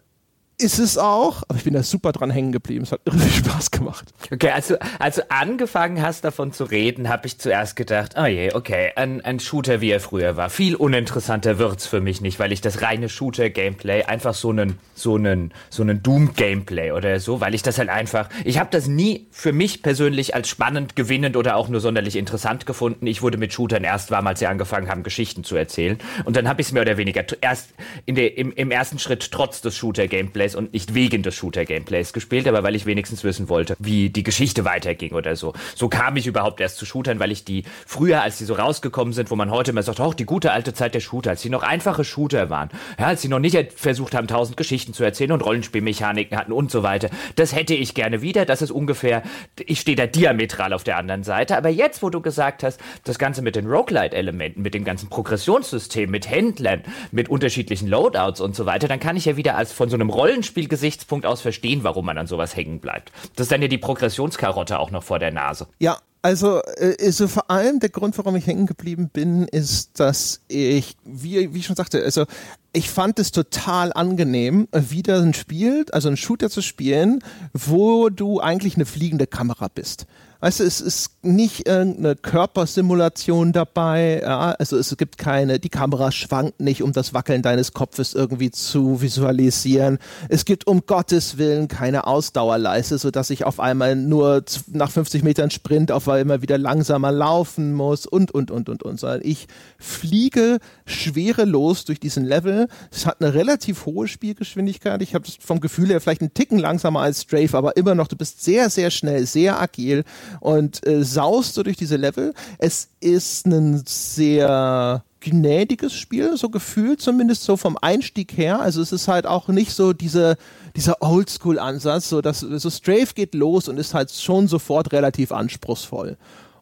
[0.60, 2.82] ist es auch, aber ich bin da super dran hängen geblieben.
[2.82, 4.12] Es hat irre Spaß gemacht.
[4.32, 8.90] Okay, also, also angefangen hast davon zu reden, habe ich zuerst gedacht, oh je, okay,
[8.96, 10.50] ein, ein Shooter, wie er früher war.
[10.50, 15.14] Viel uninteressanter wird's für mich nicht, weil ich das reine Shooter-Gameplay einfach so einen, so
[15.14, 19.28] einen, so einen Doom-Gameplay oder so, weil ich das halt einfach, ich habe das nie
[19.30, 23.06] für mich persönlich als spannend, gewinnend oder auch nur sonderlich interessant gefunden.
[23.06, 25.98] Ich wurde mit Shootern erst warm, als sie angefangen haben, Geschichten zu erzählen.
[26.24, 27.74] Und dann habe ich es mehr oder weniger erst
[28.06, 32.12] in der, im, im ersten Schritt trotz des Shooter-Gameplays Gameplays und nicht wegen des Shooter-Gameplays
[32.12, 35.52] gespielt, aber weil ich wenigstens wissen wollte, wie die Geschichte weiterging oder so.
[35.74, 39.12] So kam ich überhaupt erst zu Shootern, weil ich die früher, als die so rausgekommen
[39.12, 41.50] sind, wo man heute immer sagt, auch die gute alte Zeit der Shooter, als die
[41.50, 45.32] noch einfache Shooter waren, ja, als sie noch nicht versucht haben, tausend Geschichten zu erzählen
[45.32, 47.10] und Rollenspielmechaniken hatten und so weiter.
[47.36, 48.44] Das hätte ich gerne wieder.
[48.44, 49.22] Das ist ungefähr,
[49.58, 51.56] ich stehe da diametral auf der anderen Seite.
[51.56, 56.10] Aber jetzt, wo du gesagt hast, das Ganze mit den Roguelite-Elementen, mit dem ganzen Progressionssystem,
[56.10, 59.88] mit Händlern, mit unterschiedlichen Loadouts und so weiter, dann kann ich ja wieder als von
[59.88, 63.10] so einem Rollen Rollenspielgesichtspunkt aus verstehen, warum man an sowas hängen bleibt.
[63.34, 65.66] Das ist dann ja die Progressionskarotte auch noch vor der Nase.
[65.80, 70.42] Ja, also, äh, also vor allem der Grund, warum ich hängen geblieben bin, ist, dass
[70.46, 72.24] ich, wie, wie ich schon sagte, also
[72.72, 77.18] ich fand es total angenehm, wieder ein Spiel, also ein Shooter zu spielen,
[77.52, 80.06] wo du eigentlich eine fliegende Kamera bist.
[80.40, 84.20] Weißt du, es ist nicht irgendeine Körpersimulation dabei.
[84.22, 84.52] Ja?
[84.52, 89.02] Also es gibt keine, die Kamera schwankt nicht, um das Wackeln deines Kopfes irgendwie zu
[89.02, 89.98] visualisieren.
[90.28, 95.50] Es gibt um Gottes Willen keine Ausdauerleiste, sodass ich auf einmal nur nach 50 Metern
[95.50, 99.00] Sprint auf einmal wieder langsamer laufen muss und, und, und, und, und.
[99.00, 99.48] Sondern ich
[99.78, 102.68] fliege schwerelos durch diesen Level.
[102.90, 105.00] Es hat eine relativ hohe Spielgeschwindigkeit.
[105.02, 108.16] Ich habe vom Gefühl her vielleicht einen Ticken langsamer als Strafe, aber immer noch, du
[108.16, 110.04] bist sehr, sehr schnell, sehr agil
[110.40, 112.34] und äh, saust so durch diese Level.
[112.58, 118.60] Es ist ein sehr gnädiges Spiel, so gefühlt, zumindest so vom Einstieg her.
[118.60, 120.36] Also es ist halt auch nicht so diese,
[120.76, 126.16] dieser Oldschool-Ansatz, so dass so Strafe geht los und ist halt schon sofort relativ anspruchsvoll.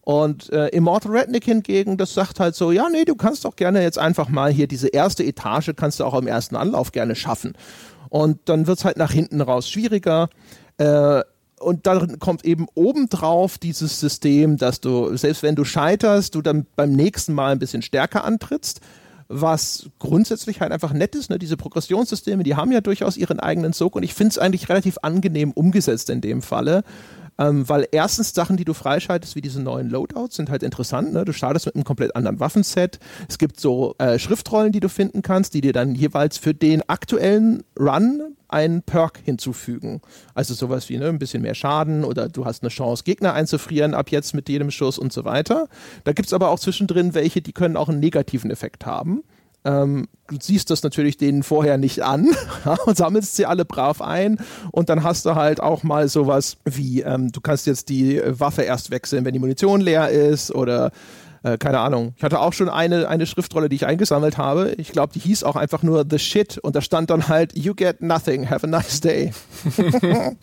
[0.07, 3.83] Und äh, Immortal Redneck hingegen, das sagt halt so, ja, nee, du kannst doch gerne
[3.83, 7.55] jetzt einfach mal hier diese erste Etage, kannst du auch im ersten Anlauf gerne schaffen.
[8.09, 10.29] Und dann wird's halt nach hinten raus schwieriger.
[10.79, 11.23] Äh,
[11.59, 16.66] und dann kommt eben obendrauf dieses System, dass du, selbst wenn du scheiterst, du dann
[16.77, 18.83] beim nächsten Mal ein bisschen stärker antrittst,
[19.27, 21.31] was grundsätzlich halt einfach nett ist.
[21.31, 21.40] Ne?
[21.40, 24.99] Diese Progressionssysteme, die haben ja durchaus ihren eigenen Sog und ich finde es eigentlich relativ
[25.03, 26.85] angenehm umgesetzt in dem Falle.
[27.38, 31.12] Ähm, weil erstens Sachen, die du freischaltest, wie diese neuen Loadouts, sind halt interessant.
[31.12, 31.25] Ne?
[31.25, 32.99] Du startest mit einem komplett anderen Waffenset.
[33.29, 36.88] Es gibt so äh, Schriftrollen, die du finden kannst, die dir dann jeweils für den
[36.88, 40.01] aktuellen Run einen Perk hinzufügen.
[40.35, 43.94] Also sowas wie ne, ein bisschen mehr Schaden oder du hast eine Chance, Gegner einzufrieren
[43.94, 45.68] ab jetzt mit jedem Schuss und so weiter.
[46.05, 49.25] Da gibt es aber auch zwischendrin welche, die können auch einen negativen Effekt haben.
[49.66, 52.29] Ähm, du siehst das natürlich denen vorher nicht an
[52.87, 54.38] und sammelst sie alle brav ein
[54.70, 58.62] und dann hast du halt auch mal sowas wie, ähm, du kannst jetzt die Waffe
[58.62, 60.92] erst wechseln, wenn die Munition leer ist oder
[61.42, 62.14] äh, keine Ahnung.
[62.16, 64.74] Ich hatte auch schon eine, eine Schriftrolle, die ich eingesammelt habe.
[64.79, 67.74] Ich glaube, die hieß auch einfach nur The Shit und da stand dann halt You
[67.74, 69.33] get nothing, have a nice day.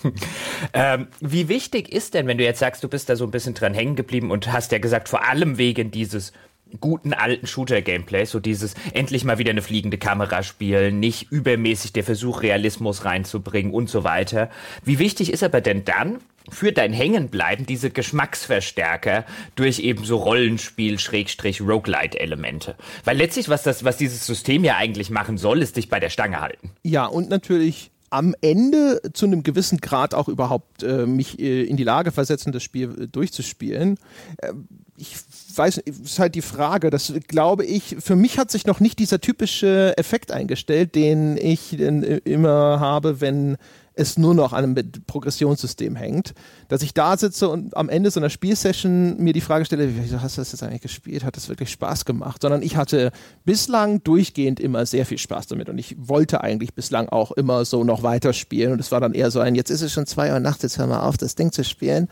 [0.73, 3.53] ähm, wie wichtig ist denn, wenn du jetzt sagst, du bist da so ein bisschen
[3.53, 6.31] dran hängen geblieben und hast ja gesagt, vor allem wegen dieses
[6.79, 12.03] guten alten Shooter-Gameplay, so dieses endlich mal wieder eine fliegende Kamera spielen, nicht übermäßig der
[12.03, 14.49] Versuch, Realismus reinzubringen und so weiter.
[14.83, 20.99] Wie wichtig ist aber denn dann, für dein Hängenbleiben diese Geschmacksverstärker durch eben so Rollenspiel
[20.99, 22.75] Schrägstrich Roguelite Elemente.
[23.05, 26.09] Weil letztlich was das was dieses System ja eigentlich machen soll, ist dich bei der
[26.09, 26.71] Stange halten.
[26.83, 31.77] Ja, und natürlich am Ende zu einem gewissen Grad auch überhaupt äh, mich äh, in
[31.77, 33.97] die Lage versetzen, das Spiel äh, durchzuspielen.
[34.38, 34.53] Äh,
[34.97, 35.15] ich
[35.57, 39.21] weiß, ist halt die Frage, das glaube ich, für mich hat sich noch nicht dieser
[39.21, 43.57] typische Effekt eingestellt, den ich immer habe, wenn
[43.95, 46.33] es nur noch an einem Progressionssystem hängt,
[46.67, 50.15] dass ich da sitze und am Ende so einer Spielsession mir die Frage stelle, wie
[50.15, 51.23] hast du das jetzt eigentlich gespielt?
[51.23, 52.41] Hat das wirklich Spaß gemacht?
[52.41, 53.11] Sondern ich hatte
[53.45, 57.83] bislang durchgehend immer sehr viel Spaß damit und ich wollte eigentlich bislang auch immer so
[57.83, 60.39] noch weiterspielen und es war dann eher so ein, jetzt ist es schon zwei Uhr
[60.39, 62.09] nachts, jetzt hör mal auf, das Ding zu spielen.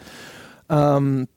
[0.70, 1.28] Ähm,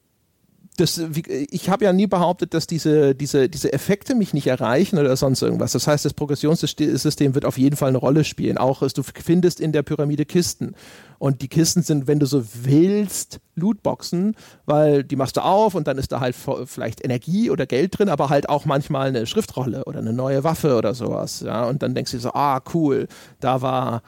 [0.77, 5.15] das, ich habe ja nie behauptet, dass diese, diese, diese Effekte mich nicht erreichen oder
[5.17, 5.73] sonst irgendwas.
[5.73, 8.59] Das heißt, das Progressionssystem wird auf jeden Fall eine Rolle spielen.
[8.59, 10.75] Auch du findest in der Pyramide Kisten.
[11.19, 14.35] Und die Kisten sind, wenn du so willst, Lootboxen,
[14.67, 16.35] weil die machst du auf und dann ist da halt
[16.67, 20.77] vielleicht Energie oder Geld drin, aber halt auch manchmal eine Schriftrolle oder eine neue Waffe
[20.77, 21.41] oder sowas.
[21.41, 21.65] Ja?
[21.67, 23.07] Und dann denkst du so, ah, cool,
[23.39, 24.03] da war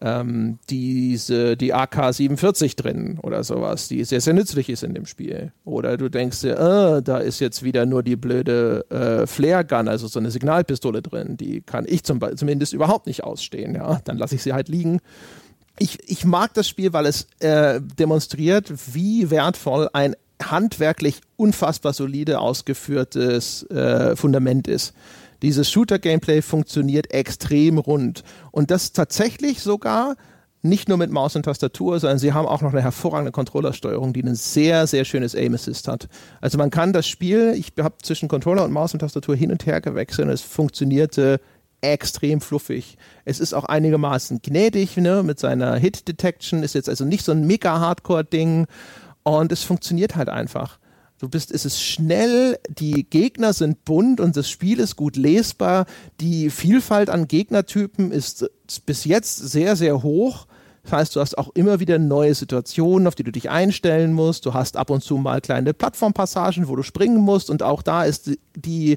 [0.00, 5.52] ähm, diese, die AK-47 drin oder sowas, die sehr, sehr nützlich ist in dem Spiel.
[5.64, 10.06] Oder du denkst dir, äh, da ist jetzt wieder nur die blöde äh, Flare-Gun, also
[10.06, 13.74] so eine Signalpistole drin, die kann ich zum, zumindest überhaupt nicht ausstehen.
[13.74, 14.00] Ja?
[14.04, 15.00] Dann lasse ich sie halt liegen.
[15.78, 22.40] Ich, ich mag das Spiel, weil es äh, demonstriert, wie wertvoll ein handwerklich unfassbar solide
[22.40, 24.94] ausgeführtes äh, Fundament ist.
[25.42, 28.22] Dieses Shooter-Gameplay funktioniert extrem rund.
[28.50, 30.16] Und das tatsächlich sogar
[30.62, 34.22] nicht nur mit Maus und Tastatur, sondern sie haben auch noch eine hervorragende Controllersteuerung, die
[34.22, 36.08] ein sehr, sehr schönes Aim Assist hat.
[36.40, 39.64] Also man kann das Spiel, ich habe zwischen Controller und Maus und Tastatur hin und
[39.64, 41.40] her gewechselt und es funktionierte
[41.80, 42.98] extrem fluffig.
[43.24, 47.32] Es ist auch einigermaßen gnädig, ne, mit seiner Hit Detection, ist jetzt also nicht so
[47.32, 48.66] ein mega Hardcore Ding
[49.22, 50.78] und es funktioniert halt einfach.
[51.20, 55.84] Du bist, es ist schnell, die Gegner sind bunt und das Spiel ist gut lesbar.
[56.18, 58.50] Die Vielfalt an Gegnertypen ist
[58.86, 60.46] bis jetzt sehr, sehr hoch.
[60.82, 64.46] Das heißt, du hast auch immer wieder neue Situationen, auf die du dich einstellen musst.
[64.46, 67.50] Du hast ab und zu mal kleine Plattformpassagen, wo du springen musst.
[67.50, 68.96] Und auch da ist die,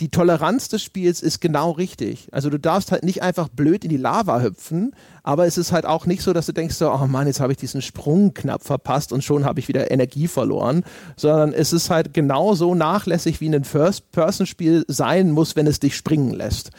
[0.00, 2.28] die Toleranz des Spiels ist genau richtig.
[2.32, 5.86] Also du darfst halt nicht einfach blöd in die Lava hüpfen, aber es ist halt
[5.86, 8.64] auch nicht so, dass du denkst so, oh Mann, jetzt habe ich diesen Sprung knapp
[8.64, 10.84] verpasst und schon habe ich wieder Energie verloren,
[11.16, 16.34] sondern es ist halt genauso nachlässig, wie ein First-Person-Spiel sein muss, wenn es dich springen
[16.34, 16.70] lässt.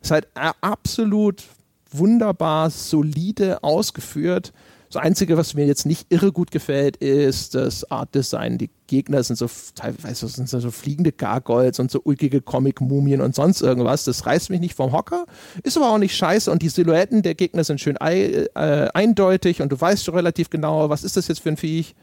[0.00, 0.28] Es ist halt
[0.60, 1.42] absolut
[1.90, 4.52] wunderbar, solide ausgeführt
[4.92, 8.58] das Einzige, was mir jetzt nicht irre gut gefällt, ist das Art Design.
[8.58, 13.60] Die Gegner sind so teilweise sind so fliegende Gargoyles und so ulkige Comic-Mumien und sonst
[13.62, 14.02] irgendwas.
[14.02, 15.26] Das reißt mich nicht vom Hocker,
[15.62, 19.70] ist aber auch nicht scheiße und die Silhouetten der Gegner sind schön äh, eindeutig und
[19.70, 21.94] du weißt schon relativ genau, was ist das jetzt für ein Viech.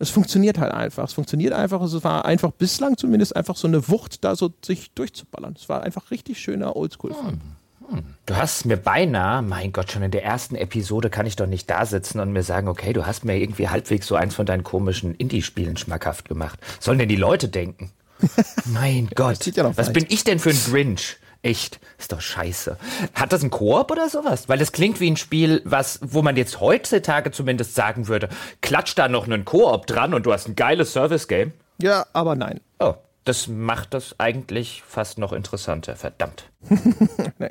[0.00, 1.04] Es funktioniert halt einfach.
[1.04, 1.80] Es funktioniert einfach.
[1.82, 5.54] Es war einfach bislang zumindest einfach so eine Wucht, da so sich durchzuballern.
[5.56, 7.30] Es war einfach richtig schöner Oldschool-Fun.
[7.30, 7.40] Hm.
[8.26, 11.68] Du hast mir beinahe, mein Gott, schon in der ersten Episode kann ich doch nicht
[11.68, 14.64] da sitzen und mir sagen, okay, du hast mir irgendwie halbwegs so eins von deinen
[14.64, 16.58] komischen Indie-Spielen schmackhaft gemacht.
[16.80, 17.92] Sollen denn die Leute denken?
[18.64, 21.18] mein Gott, ja was bin ich denn für ein Grinch?
[21.42, 22.78] Echt, ist doch scheiße.
[23.14, 24.48] Hat das ein Koop oder sowas?
[24.48, 28.30] Weil das klingt wie ein Spiel, was, wo man jetzt heutzutage zumindest sagen würde,
[28.62, 31.52] klatsch da noch einen Koop dran und du hast ein geiles Service-Game.
[31.82, 32.60] Ja, aber nein.
[32.78, 36.44] Oh, das macht das eigentlich fast noch interessanter, verdammt.
[37.38, 37.50] nee.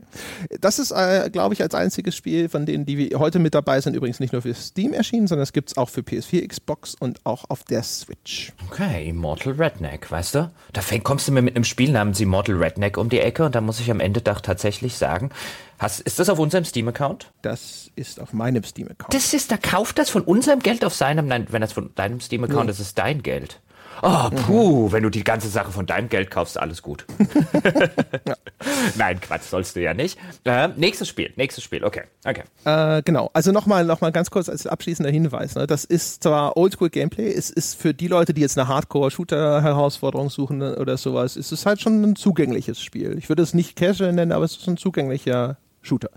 [0.61, 3.95] Das ist, äh, glaube ich, als einziges Spiel von denen, die heute mit dabei sind,
[3.95, 7.21] übrigens nicht nur für Steam erschienen, sondern es gibt es auch für PS4, Xbox und
[7.23, 8.53] auch auf der Switch.
[8.69, 10.51] Okay, Immortal Redneck, weißt du?
[10.73, 13.55] Da fäng, kommst du mir mit einem Spiel namens Immortal Redneck um die Ecke und
[13.55, 15.31] da muss ich am Ende doch tatsächlich sagen,
[15.79, 17.31] hast, ist das auf unserem Steam-Account?
[17.41, 19.13] Das ist auf meinem Steam-Account.
[19.13, 22.19] Das ist, da kauft das von unserem Geld auf seinem, nein, wenn das von deinem
[22.19, 22.71] Steam-Account ja.
[22.71, 23.59] ist, ist dein Geld.
[24.05, 24.91] Oh, puh, mhm.
[24.91, 27.05] wenn du die ganze Sache von deinem Geld kaufst, alles gut.
[28.97, 30.19] Nein, Quatsch, sollst du ja nicht.
[30.43, 32.01] Äh, nächstes Spiel, nächstes Spiel, okay.
[32.25, 32.43] okay.
[32.65, 35.55] Äh, genau, also nochmal noch mal ganz kurz als abschließender Hinweis.
[35.55, 35.67] Ne?
[35.67, 40.97] Das ist zwar Oldschool-Gameplay, es ist für die Leute, die jetzt eine Hardcore-Shooter-Herausforderung suchen oder
[40.97, 43.17] sowas, ist es halt schon ein zugängliches Spiel.
[43.17, 46.09] Ich würde es nicht casual nennen, aber es ist ein zugänglicher Shooter.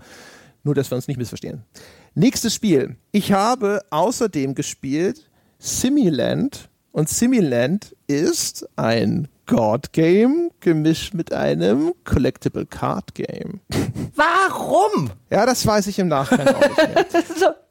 [0.63, 1.63] Nur, dass wir uns nicht missverstehen.
[2.15, 2.97] Nächstes Spiel.
[3.13, 6.67] Ich habe außerdem gespielt Similand
[6.97, 13.61] und Similand ist ein God Game gemischt mit einem Collectible Card Game.
[14.15, 15.11] Warum?
[15.29, 16.77] Ja, das weiß ich im Nachhinein auch nicht
[17.39, 17.55] mehr.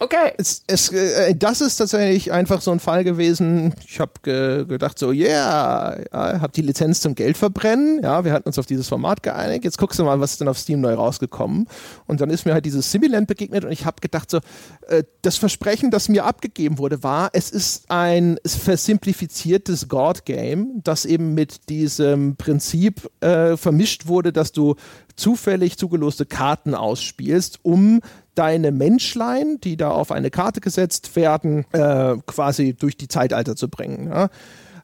[0.00, 0.32] Okay.
[0.36, 3.74] Es, es, äh, das ist tatsächlich einfach so ein Fall gewesen.
[3.86, 8.00] Ich habe ge gedacht so, yeah, ja, hab die Lizenz zum Geld verbrennen.
[8.02, 9.64] Ja, wir hatten uns auf dieses Format geeinigt.
[9.64, 11.66] Jetzt guckst du mal, was ist denn auf Steam neu rausgekommen.
[12.06, 14.38] Und dann ist mir halt dieses Similand begegnet und ich habe gedacht so,
[14.86, 21.34] äh, das Versprechen, das mir abgegeben wurde, war, es ist ein versimplifiziertes God-Game, das eben
[21.34, 24.76] mit diesem Prinzip äh, vermischt wurde, dass du
[25.16, 28.00] zufällig zugeloste Karten ausspielst, um
[28.38, 33.68] deine Menschlein, die da auf eine Karte gesetzt werden, äh, quasi durch die Zeitalter zu
[33.68, 34.08] bringen.
[34.08, 34.28] Ja?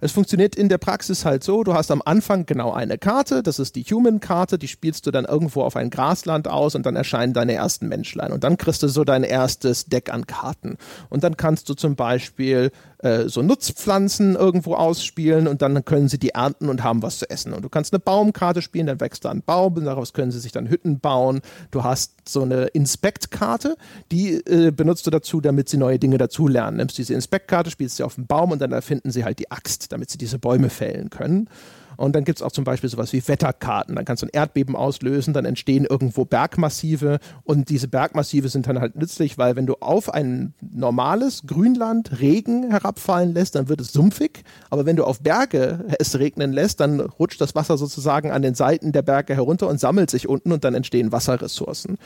[0.01, 3.59] Es funktioniert in der Praxis halt so, du hast am Anfang genau eine Karte, das
[3.59, 7.33] ist die Human-Karte, die spielst du dann irgendwo auf ein Grasland aus und dann erscheinen
[7.33, 10.77] deine ersten Menschlein und dann kriegst du so dein erstes Deck an Karten.
[11.09, 12.71] Und dann kannst du zum Beispiel
[13.05, 17.29] äh, so Nutzpflanzen irgendwo ausspielen und dann können sie die ernten und haben was zu
[17.29, 17.53] essen.
[17.53, 20.40] Und du kannst eine Baumkarte spielen, dann wächst da ein Baum, und daraus können sie
[20.40, 21.43] sich dann Hütten bauen.
[21.71, 23.77] Du hast so eine Inspect-Karte,
[24.11, 26.79] die äh, benutzt du dazu, damit sie neue Dinge dazulernen.
[26.79, 29.93] Nimmst diese Inspect-Karte, spielst sie auf den Baum und dann erfinden sie halt die Axt,
[29.93, 31.49] damit sie diese Bäume fällen können.
[31.97, 33.97] Und dann gibt es auch zum Beispiel sowas wie Wetterkarten.
[33.97, 38.81] Dann kannst du ein Erdbeben auslösen, dann entstehen irgendwo Bergmassive und diese Bergmassive sind dann
[38.81, 43.93] halt nützlich, weil wenn du auf ein normales Grünland Regen herabfallen lässt, dann wird es
[43.93, 44.45] sumpfig.
[44.71, 48.55] Aber wenn du auf Berge es regnen lässt, dann rutscht das Wasser sozusagen an den
[48.55, 51.99] Seiten der Berge herunter und sammelt sich unten und dann entstehen Wasserressourcen.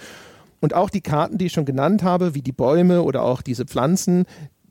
[0.60, 3.64] Und auch die Karten, die ich schon genannt habe, wie die Bäume oder auch diese
[3.64, 4.24] Pflanzen,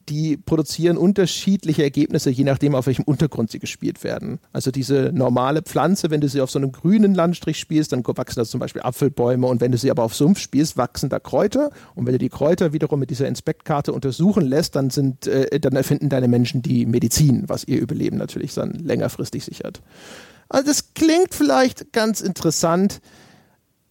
[0.09, 4.39] die produzieren unterschiedliche Ergebnisse, je nachdem, auf welchem Untergrund sie gespielt werden.
[4.53, 8.39] Also diese normale Pflanze, wenn du sie auf so einem grünen Landstrich spielst, dann wachsen
[8.39, 11.71] da zum Beispiel Apfelbäume und wenn du sie aber auf Sumpf spielst, wachsen da Kräuter
[11.95, 15.75] und wenn du die Kräuter wiederum mit dieser Inspektkarte untersuchen lässt, dann sind, äh, dann
[15.75, 19.81] erfinden deine Menschen die Medizin, was ihr Überleben natürlich dann längerfristig sichert.
[20.49, 23.01] Also das klingt vielleicht ganz interessant.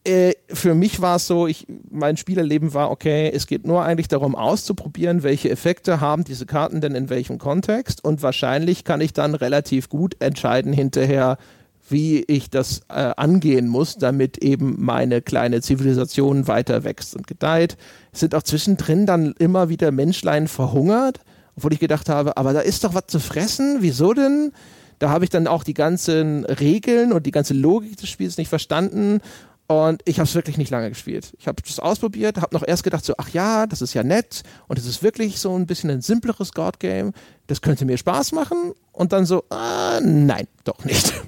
[0.07, 4.07] Äh, für mich war es so, ich, mein Spielerleben war, okay, es geht nur eigentlich
[4.07, 9.12] darum auszuprobieren, welche Effekte haben diese Karten denn in welchem Kontext und wahrscheinlich kann ich
[9.12, 11.38] dann relativ gut entscheiden hinterher,
[11.88, 17.77] wie ich das äh, angehen muss, damit eben meine kleine Zivilisation weiter wächst und gedeiht.
[18.12, 21.19] Es sind auch zwischendrin dann immer wieder Menschlein verhungert,
[21.57, 24.53] obwohl ich gedacht habe, aber da ist doch was zu fressen, wieso denn?
[25.01, 28.49] Da habe ich dann auch die ganzen Regeln und die ganze Logik des Spiels nicht
[28.49, 29.21] verstanden
[29.68, 31.35] und ich habe es wirklich nicht lange gespielt.
[31.38, 34.42] Ich habe es ausprobiert, habe noch erst gedacht so, ach ja, das ist ja nett
[34.68, 37.12] und es ist wirklich so ein bisschen ein simpleres God-Game.
[37.48, 38.74] Das könnte mir Spaß machen.
[38.92, 41.12] Und dann so, ah, nein, doch nicht.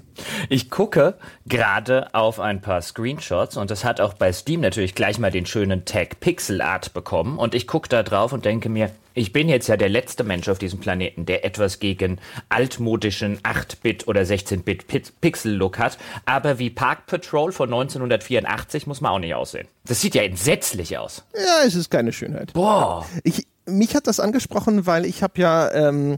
[0.48, 5.20] Ich gucke gerade auf ein paar Screenshots und das hat auch bei Steam natürlich gleich
[5.20, 7.38] mal den schönen Tag Pixel Art bekommen.
[7.38, 10.48] Und ich gucke da drauf und denke mir, ich bin jetzt ja der letzte Mensch
[10.48, 14.86] auf diesem Planeten, der etwas gegen altmodischen 8-Bit oder 16-Bit
[15.20, 15.98] Pixel-Look hat.
[16.24, 19.66] Aber wie Park Patrol von 1984 muss man auch nicht aussehen.
[19.84, 21.24] Das sieht ja entsetzlich aus.
[21.34, 22.52] Ja, es ist keine Schönheit.
[22.52, 23.06] Boah.
[23.24, 25.72] Ich, mich hat das angesprochen, weil ich habe ja...
[25.72, 26.16] Ähm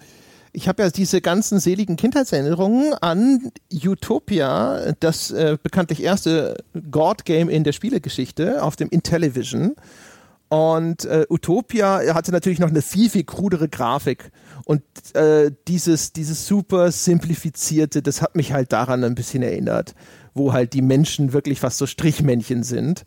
[0.52, 6.56] ich habe ja diese ganzen seligen Kindheitserinnerungen an Utopia, das äh, bekanntlich erste
[6.90, 9.76] God-Game in der Spielegeschichte auf dem Intellivision.
[10.50, 14.32] Und äh, Utopia hatte natürlich noch eine viel, viel krudere Grafik.
[14.64, 14.82] Und
[15.14, 19.94] äh, dieses, dieses super simplifizierte, das hat mich halt daran ein bisschen erinnert,
[20.34, 23.04] wo halt die Menschen wirklich fast so Strichmännchen sind.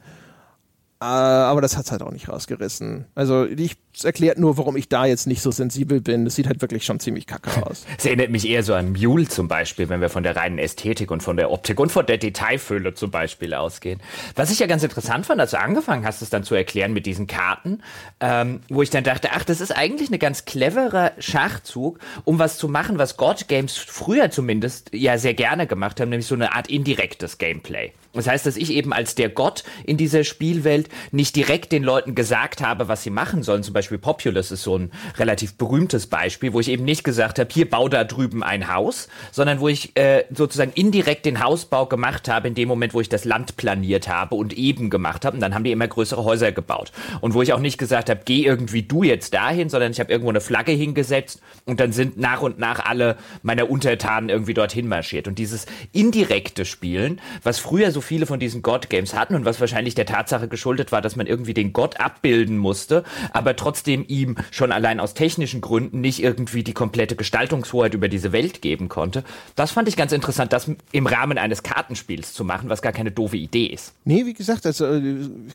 [1.04, 3.04] Äh, aber das hat es halt auch nicht rausgerissen.
[3.13, 6.24] Also ich erklärt nur, warum ich da jetzt nicht so sensibel bin.
[6.24, 7.86] Das sieht halt wirklich schon ziemlich kacke aus.
[7.98, 11.12] Es erinnert mich eher so an Mule zum Beispiel, wenn wir von der reinen Ästhetik
[11.12, 14.00] und von der Optik und von der Detailfülle zum Beispiel ausgehen.
[14.36, 17.06] Was ich ja ganz interessant fand, als du angefangen hast, es dann zu erklären mit
[17.06, 17.82] diesen Karten,
[18.22, 22.58] ähm, wo ich dann dachte, ach, das ist eigentlich eine ganz cleverer Schachzug, um was
[22.58, 26.56] zu machen, was God Games früher zumindest ja sehr gerne gemacht haben, nämlich so eine
[26.56, 27.92] Art indirektes Gameplay.
[28.13, 32.13] Das heißt, dass ich eben als der Gott in dieser Spielwelt nicht direkt den Leuten
[32.13, 33.63] gesagt habe, was sie machen sollen.
[33.63, 37.49] Zum Beispiel Populous ist so ein relativ berühmtes Beispiel, wo ich eben nicht gesagt habe,
[37.52, 42.30] hier bau da drüben ein Haus, sondern wo ich äh, sozusagen indirekt den Hausbau gemacht
[42.30, 45.36] habe in dem Moment, wo ich das Land planiert habe und eben gemacht habe.
[45.36, 46.91] Und dann haben die immer größere Häuser gebaut.
[47.21, 50.12] Und wo ich auch nicht gesagt habe, geh irgendwie du jetzt dahin, sondern ich habe
[50.12, 54.88] irgendwo eine Flagge hingesetzt und dann sind nach und nach alle meiner Untertanen irgendwie dorthin
[54.88, 55.28] marschiert.
[55.28, 59.96] Und dieses indirekte Spielen, was früher so viele von diesen God-Games hatten und was wahrscheinlich
[59.96, 64.72] der Tatsache geschuldet war, dass man irgendwie den Gott abbilden musste, aber trotzdem ihm schon
[64.72, 69.24] allein aus technischen Gründen nicht irgendwie die komplette Gestaltungshoheit über diese Welt geben konnte.
[69.56, 73.12] Das fand ich ganz interessant, das im Rahmen eines Kartenspiels zu machen, was gar keine
[73.12, 73.94] doofe Idee ist.
[74.06, 75.02] Nee, wie gesagt, es äh,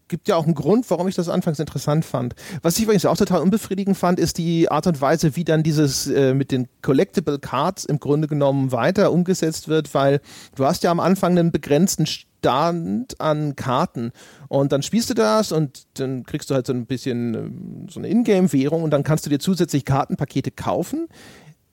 [0.09, 2.35] gibt ja auch einen Grund, warum ich das anfangs interessant fand.
[2.63, 6.07] Was ich übrigens auch total unbefriedigend fand, ist die Art und Weise, wie dann dieses
[6.07, 10.21] äh, mit den Collectible Cards im Grunde genommen weiter umgesetzt wird, weil
[10.57, 12.07] du hast ja am Anfang einen begrenzten
[12.39, 14.13] Stand an Karten.
[14.49, 18.01] Und dann spielst du das und dann kriegst du halt so ein bisschen ähm, so
[18.01, 21.09] eine Ingame-Währung und dann kannst du dir zusätzlich Kartenpakete kaufen.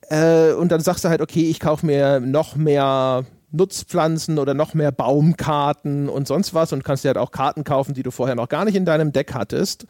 [0.09, 4.73] Äh, und dann sagst du halt, okay, ich kaufe mir noch mehr Nutzpflanzen oder noch
[4.73, 8.35] mehr Baumkarten und sonst was und kannst dir halt auch Karten kaufen, die du vorher
[8.35, 9.85] noch gar nicht in deinem Deck hattest.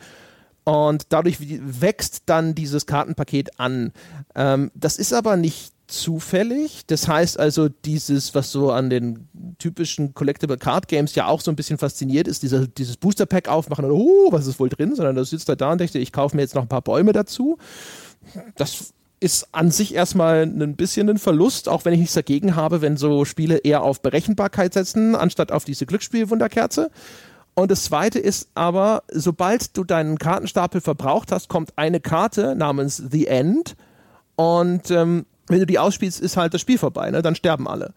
[0.64, 3.94] Und dadurch wächst dann dieses Kartenpaket an.
[4.36, 6.86] Ähm, das ist aber nicht zufällig.
[6.88, 9.28] Das heißt also, dieses, was so an den
[9.60, 13.48] typischen Collectible Card Games ja auch so ein bisschen fasziniert ist, dieser, dieses Booster Pack
[13.48, 16.12] aufmachen und oh, was ist wohl drin, sondern das sitzt halt da und denkt, ich
[16.12, 17.58] kaufe mir jetzt noch ein paar Bäume dazu.
[18.56, 22.82] Das ist an sich erstmal ein bisschen ein Verlust, auch wenn ich nichts dagegen habe,
[22.82, 26.92] wenn so Spiele eher auf Berechenbarkeit setzen, anstatt auf diese Glücksspielwunderkerze.
[27.56, 32.98] Und das zweite ist aber, sobald du deinen Kartenstapel verbraucht hast, kommt eine Karte namens
[32.98, 33.76] The End.
[34.36, 37.22] Und ähm, wenn du die ausspielst, ist halt das Spiel vorbei, ne?
[37.22, 37.94] Dann sterben alle.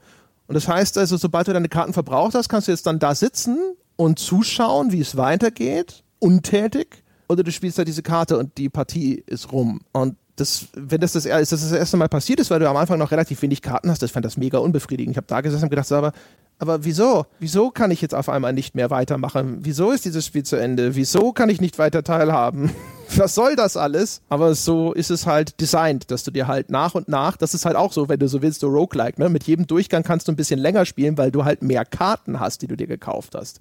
[0.46, 3.14] Und das heißt also, sobald du deine Karten verbraucht hast, kannst du jetzt dann da
[3.14, 3.58] sitzen
[3.96, 9.22] und zuschauen, wie es weitergeht, untätig, oder du spielst halt diese Karte und die Partie
[9.26, 9.80] ist rum.
[9.92, 12.98] Und das, wenn das das, das das erste Mal passiert ist, weil du am Anfang
[12.98, 15.12] noch relativ wenig Karten hast, das fand das mega unbefriedigend.
[15.12, 16.12] Ich habe da gesessen und gedacht, aber,
[16.58, 17.26] aber wieso?
[17.38, 19.58] Wieso kann ich jetzt auf einmal nicht mehr weitermachen?
[19.60, 20.96] Wieso ist dieses Spiel zu Ende?
[20.96, 22.72] Wieso kann ich nicht weiter teilhaben?
[23.16, 24.20] Was soll das alles?
[24.28, 27.64] Aber so ist es halt designt, dass du dir halt nach und nach, das ist
[27.64, 29.28] halt auch so, wenn du so willst, so Roguelike, ne?
[29.28, 32.60] Mit jedem Durchgang kannst du ein bisschen länger spielen, weil du halt mehr Karten hast,
[32.60, 33.60] die du dir gekauft hast.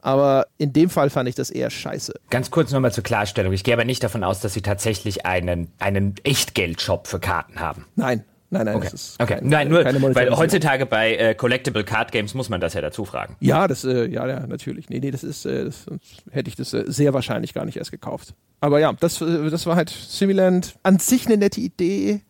[0.00, 2.12] Aber in dem Fall fand ich das eher scheiße.
[2.28, 3.54] Ganz kurz nochmal zur Klarstellung.
[3.54, 7.86] Ich gehe aber nicht davon aus, dass sie tatsächlich einen, einen Echtgeldshop für Karten haben.
[7.96, 8.22] Nein,
[8.54, 8.88] Nein, nein, okay.
[8.92, 9.34] das ist okay.
[9.34, 9.84] Kein, nein, nur,
[10.14, 13.36] weil heutzutage bei äh, Collectible Card Games muss man das ja dazu fragen.
[13.40, 14.88] Ja, das, äh, ja, ja, natürlich.
[14.88, 15.86] Nee, nee, das ist, äh, das,
[16.30, 18.34] hätte ich das äh, sehr wahrscheinlich gar nicht erst gekauft.
[18.60, 20.76] Aber ja, das, äh, das war halt Similand.
[20.84, 22.20] An sich eine nette Idee.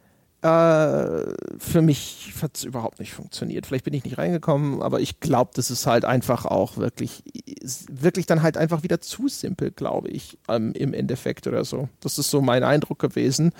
[0.45, 3.64] Äh, für mich hat es überhaupt nicht funktioniert.
[3.64, 7.22] Vielleicht bin ich nicht reingekommen, aber ich glaube, das ist halt einfach auch wirklich,
[7.90, 11.88] wirklich dann halt einfach wieder zu simpel, glaube ich, ähm, im Endeffekt oder so.
[12.01, 13.53] Das ist so mein Eindruck gewesen.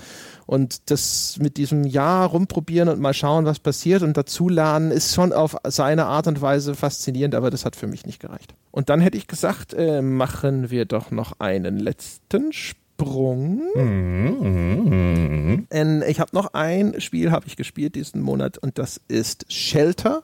[0.45, 5.33] Und das mit diesem Jahr rumprobieren und mal schauen, was passiert und dazulernen, ist schon
[5.33, 8.55] auf seine Art und Weise faszinierend, aber das hat für mich nicht gereicht.
[8.71, 12.84] Und dann hätte ich gesagt, äh, machen wir doch noch einen letzten Spiel.
[12.97, 13.61] Sprung.
[13.75, 19.47] Mhm, mh, ich habe noch ein Spiel, habe ich gespielt diesen Monat und das ist
[19.53, 20.23] Shelter.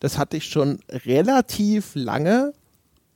[0.00, 2.54] Das hatte ich schon relativ lange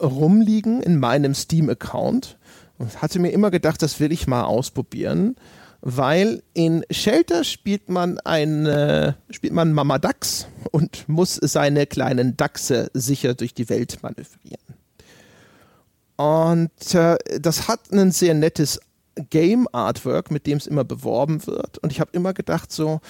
[0.01, 2.39] rumliegen in meinem Steam-Account
[2.78, 5.34] und hatte mir immer gedacht, das will ich mal ausprobieren,
[5.80, 12.89] weil in Shelter spielt man eine, spielt man Mama Dachs und muss seine kleinen Dachse
[12.95, 14.75] sicher durch die Welt manövrieren.
[16.16, 18.80] Und äh, das hat ein sehr nettes
[19.30, 21.78] Game Artwork, mit dem es immer beworben wird.
[21.78, 23.00] Und ich habe immer gedacht, so,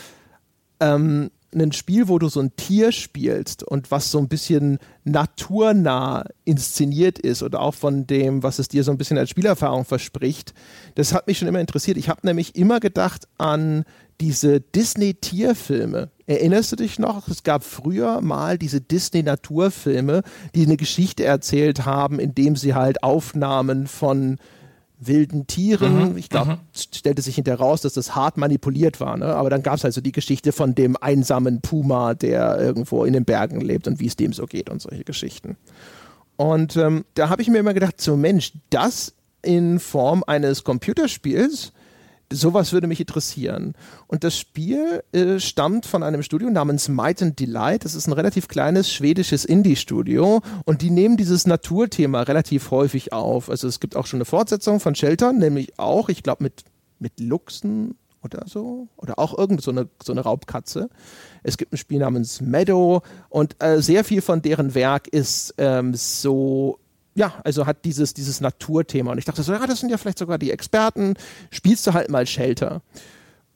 [0.81, 6.25] ähm, ein Spiel, wo du so ein Tier spielst und was so ein bisschen naturnah
[6.45, 10.55] inszeniert ist oder auch von dem, was es dir so ein bisschen als Spielerfahrung verspricht,
[10.97, 11.97] das hat mich schon immer interessiert.
[11.97, 13.85] Ich habe nämlich immer gedacht an
[14.21, 16.11] diese Disney-Tierfilme.
[16.27, 17.29] Erinnerst du dich noch?
[17.29, 20.23] Es gab früher mal diese Disney-Naturfilme,
[20.55, 24.39] die eine Geschichte erzählt haben, indem sie halt Aufnahmen von
[24.99, 26.13] wilden Tieren.
[26.13, 26.59] Mhm, ich glaube, mhm.
[26.75, 29.17] stellte sich hinterher raus, dass das hart manipuliert war.
[29.17, 29.27] Ne?
[29.27, 33.13] Aber dann gab es halt so die Geschichte von dem einsamen Puma, der irgendwo in
[33.13, 35.57] den Bergen lebt und wie es dem so geht und solche Geschichten.
[36.37, 41.73] Und ähm, da habe ich mir immer gedacht, so Mensch, das in Form eines Computerspiels
[42.33, 43.75] sowas würde mich interessieren.
[44.07, 47.85] Und das Spiel äh, stammt von einem Studio namens Might and Delight.
[47.85, 53.51] Das ist ein relativ kleines schwedisches Indie-Studio und die nehmen dieses Naturthema relativ häufig auf.
[53.51, 56.65] Also es gibt auch schon eine Fortsetzung von Shelter, nämlich auch, ich glaube, mit,
[56.99, 58.89] mit Luchsen oder so.
[58.97, 60.89] Oder auch irgend so eine, so eine Raubkatze.
[61.43, 65.95] Es gibt ein Spiel namens Meadow und äh, sehr viel von deren Werk ist ähm,
[65.95, 66.79] so
[67.17, 69.11] ja, also hat dieses, dieses Naturthema.
[69.11, 71.15] Und ich dachte so, ja, das sind ja vielleicht sogar die Experten.
[71.51, 72.83] Spielst du halt mal Shelter.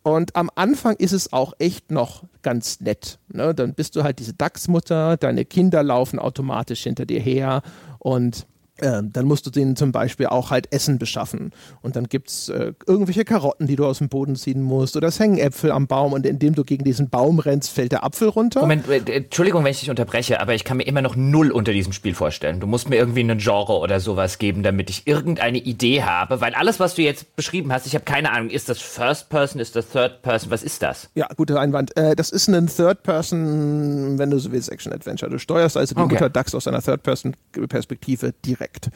[0.03, 3.19] Und am Anfang ist es auch echt noch ganz nett.
[3.29, 3.55] Ne?
[3.55, 7.61] Dann bist du halt diese Dachsmutter, deine Kinder laufen automatisch hinter dir her
[7.99, 8.47] und
[8.81, 11.53] ähm, dann musst du denen zum Beispiel auch halt Essen beschaffen.
[11.83, 14.97] Und dann gibt es äh, irgendwelche Karotten, die du aus dem Boden ziehen musst.
[14.97, 18.05] Oder es hängen Äpfel am Baum und indem du gegen diesen Baum rennst, fällt der
[18.05, 18.61] Apfel runter.
[18.61, 21.73] Moment, äh, Entschuldigung, wenn ich dich unterbreche, aber ich kann mir immer noch null unter
[21.73, 22.61] diesem Spiel vorstellen.
[22.61, 26.41] Du musst mir irgendwie einen Genre oder sowas geben, damit ich irgendeine Idee habe.
[26.41, 29.61] Weil alles, was du jetzt beschrieben hast, ich habe keine Ahnung, ist das First Person,
[29.61, 31.11] ist das Third Person, was ist das?
[31.15, 31.97] Ja, guter Einwand.
[31.97, 35.31] Äh, das ist ein Third Person, wenn du so willst, Action Adventure.
[35.31, 36.15] Du steuerst also die okay.
[36.15, 37.37] Mutter Dachs aus einer Third Person
[37.69, 38.91] Perspektive direkt direkt.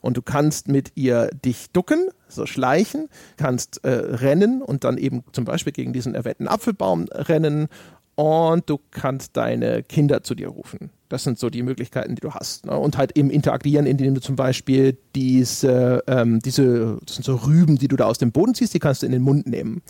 [0.00, 5.24] Und du kannst mit ihr dich ducken, so schleichen, kannst äh, rennen und dann eben
[5.32, 7.68] zum Beispiel gegen diesen erwähnten Apfelbaum rennen
[8.14, 10.90] und du kannst deine Kinder zu dir rufen.
[11.10, 12.66] Das sind so die Möglichkeiten, die du hast.
[12.66, 12.76] Ne?
[12.78, 17.76] Und halt eben interagieren, indem du zum Beispiel diese, ähm, diese, das sind so Rüben,
[17.76, 19.82] die du da aus dem Boden ziehst, die kannst du in den Mund nehmen.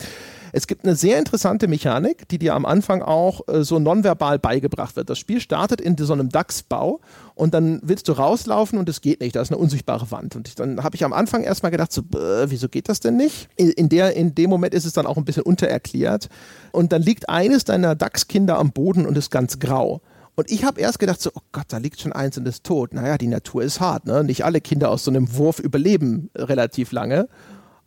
[0.51, 4.95] Es gibt eine sehr interessante Mechanik, die dir am Anfang auch äh, so nonverbal beigebracht
[4.95, 5.09] wird.
[5.09, 6.99] Das Spiel startet in so einem DAX-Bau
[7.35, 9.35] und dann willst du rauslaufen und es geht nicht.
[9.35, 10.35] Da ist eine unsichtbare Wand.
[10.35, 13.49] Und ich, dann habe ich am Anfang erstmal gedacht, so, wieso geht das denn nicht?
[13.55, 16.29] In, in, der, in dem Moment ist es dann auch ein bisschen untererklärt.
[16.71, 20.01] Und dann liegt eines deiner DAX-Kinder am Boden und ist ganz grau.
[20.35, 22.93] Und ich habe erst gedacht, so, oh Gott, da liegt schon eins und ist tot.
[22.93, 24.05] Naja, die Natur ist hart.
[24.05, 24.23] Ne?
[24.23, 27.27] Nicht alle Kinder aus so einem Wurf überleben relativ lange.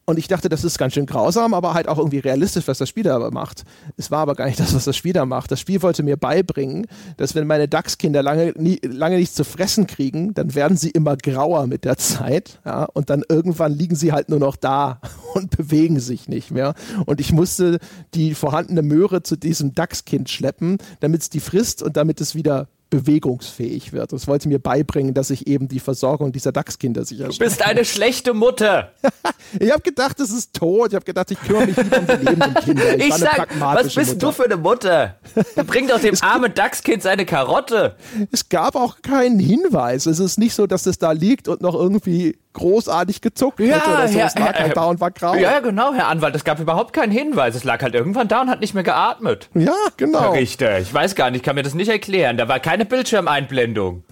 [0.07, 2.89] Und ich dachte, das ist ganz schön grausam, aber halt auch irgendwie realistisch, was das
[2.89, 3.65] Spiel da macht.
[3.97, 5.51] Es war aber gar nicht das, was das Spiel da macht.
[5.51, 6.87] Das Spiel wollte mir beibringen,
[7.17, 11.17] dass wenn meine Dachskinder lange, nie, lange nichts zu fressen kriegen, dann werden sie immer
[11.17, 12.61] grauer mit der Zeit.
[12.67, 15.01] Ja, und dann irgendwann liegen sie halt nur noch da
[15.35, 16.75] und bewegen sich nicht mehr.
[17.07, 17.79] Und ich musste
[18.13, 22.69] die vorhandene Möhre zu diesem Dachskind schleppen, damit es die frisst und damit es wieder
[22.95, 24.13] bewegungsfähig wird.
[24.13, 27.51] Das wollte mir beibringen, dass ich eben die Versorgung dieser Dachskinder sicherstelle.
[27.51, 28.93] Du bist eine schlechte Mutter.
[29.59, 30.91] ich habe gedacht, es ist tot.
[30.91, 32.97] Ich habe gedacht, ich kümmere mich lieber um die lebenden Kinder.
[32.97, 34.27] Ich, ich sag, was bist Mutter.
[34.27, 35.17] du für eine Mutter?
[35.57, 37.97] Du bring doch dem armen Dachskind seine Karotte.
[38.31, 40.07] Es gab auch keinen Hinweis.
[40.07, 43.91] Es ist nicht so, dass es da liegt und noch irgendwie großartig gezuckt ja, hätte
[43.91, 44.19] oder so.
[44.19, 45.35] Herr, es lag halt da und war grau.
[45.35, 46.35] Ja, genau, Herr Anwalt.
[46.35, 47.55] Es gab überhaupt keinen Hinweis.
[47.55, 49.51] Es lag halt irgendwann da und hat nicht mehr geatmet.
[49.55, 50.21] Ja, genau.
[50.21, 52.37] Herr Richter, ich weiß gar nicht, ich kann mir das nicht erklären.
[52.39, 54.05] Da war keine Bildschirmeinblendung.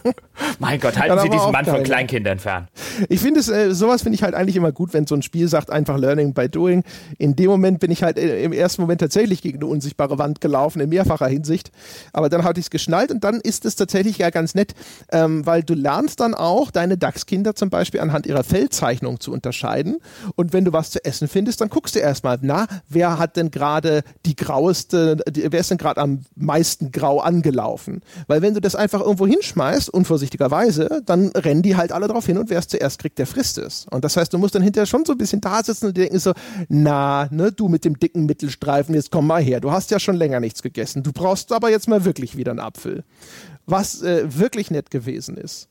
[0.58, 2.68] mein Gott, halten Sie diesen Mann von Kleinkindern fern.
[3.08, 5.48] Ich finde es, äh, sowas finde ich halt eigentlich immer gut, wenn so ein Spiel
[5.48, 6.82] sagt, einfach Learning by Doing.
[7.18, 10.40] In dem Moment bin ich halt äh, im ersten Moment tatsächlich gegen eine unsichtbare Wand
[10.40, 11.70] gelaufen, in mehrfacher Hinsicht.
[12.12, 14.74] Aber dann hatte ich es geschnallt und dann ist es tatsächlich ja ganz nett,
[15.12, 19.98] ähm, weil du lernst dann auch deine DAX-Kinder zum Beispiel anhand ihrer Feldzeichnung zu unterscheiden.
[20.34, 23.50] Und wenn du was zu essen findest, dann guckst du erstmal, na, wer hat denn
[23.50, 28.02] gerade die graueste, die, wer ist denn gerade am meisten grau angelaufen?
[28.26, 32.38] Weil wenn du das einfach irgendwo hinschmeißt, unvorsichtigerweise, dann rennen die halt alle drauf hin
[32.38, 33.86] und wer es zuerst kriegt, der frisst es.
[33.90, 36.18] Und das heißt, du musst dann hinterher schon so ein bisschen da sitzen und denken
[36.18, 36.32] so,
[36.68, 39.60] na, ne, du mit dem dicken Mittelstreifen, jetzt komm mal her.
[39.60, 41.02] Du hast ja schon länger nichts gegessen.
[41.02, 43.04] Du brauchst aber jetzt mal wirklich wieder einen Apfel.
[43.66, 45.68] Was äh, wirklich nett gewesen ist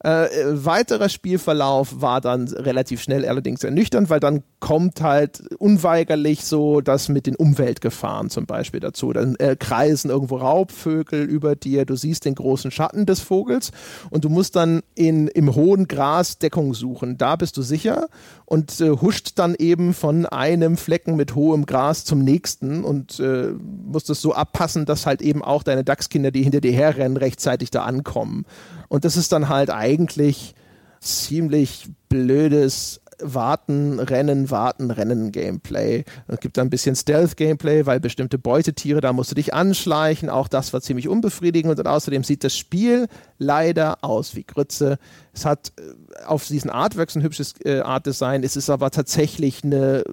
[0.00, 6.80] äh, weiterer Spielverlauf war dann relativ schnell allerdings ernüchternd, weil dann kommt halt unweigerlich so
[6.80, 9.12] das mit den Umweltgefahren zum Beispiel dazu.
[9.12, 13.72] Dann äh, kreisen irgendwo Raubvögel über dir, du siehst den großen Schatten des Vogels
[14.10, 17.18] und du musst dann in, im hohen Gras Deckung suchen.
[17.18, 18.08] Da bist du sicher
[18.44, 23.52] und äh, huscht dann eben von einem Flecken mit hohem Gras zum nächsten und äh,
[23.86, 27.70] musst es so abpassen, dass halt eben auch deine Dachskinder, die hinter dir herrennen, rechtzeitig
[27.70, 28.44] da ankommen.
[28.88, 30.54] Und das ist dann halt eigentlich
[31.00, 36.04] ziemlich blödes Warten, Rennen, Warten, Rennen Gameplay.
[36.28, 40.28] Es gibt da ein bisschen Stealth Gameplay, weil bestimmte Beutetiere, da musst du dich anschleichen.
[40.28, 43.06] Auch das war ziemlich unbefriedigend und außerdem sieht das Spiel
[43.38, 44.98] leider aus wie Grütze.
[45.32, 48.42] Es hat äh, auf diesen Artworks ein hübsches äh, Artdesign.
[48.42, 50.04] Es ist aber tatsächlich eine,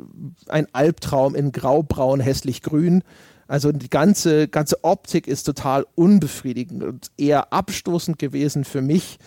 [0.48, 3.04] ein Albtraum in graubraun, hässlich grün.
[3.48, 9.20] Also die ganze, ganze Optik ist total unbefriedigend und eher abstoßend gewesen für mich.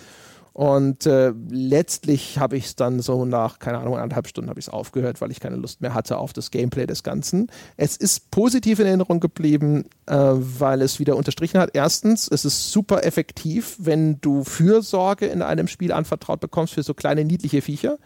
[0.57, 4.69] Und äh, letztlich habe ich es dann so nach, keine Ahnung, anderthalb Stunden habe ich
[4.69, 7.51] es aufgehört, weil ich keine Lust mehr hatte auf das Gameplay des Ganzen.
[7.77, 11.73] Es ist positiv in Erinnerung geblieben, äh, weil es wieder unterstrichen hat.
[11.75, 16.95] Erstens, es ist super effektiv, wenn du Fürsorge in einem Spiel anvertraut bekommst für so
[16.95, 17.99] kleine niedliche Viecher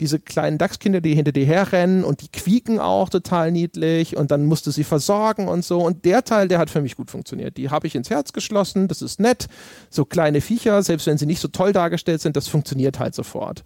[0.00, 4.46] diese kleinen Dachskinder, die hinter dir herrennen und die quieken auch total niedlich und dann
[4.46, 5.80] musst du sie versorgen und so.
[5.80, 7.56] Und der Teil, der hat für mich gut funktioniert.
[7.56, 9.46] Die habe ich ins Herz geschlossen, das ist nett.
[9.90, 13.62] So kleine Viecher, selbst wenn sie nicht so toll dargestellt sind, das funktioniert halt sofort.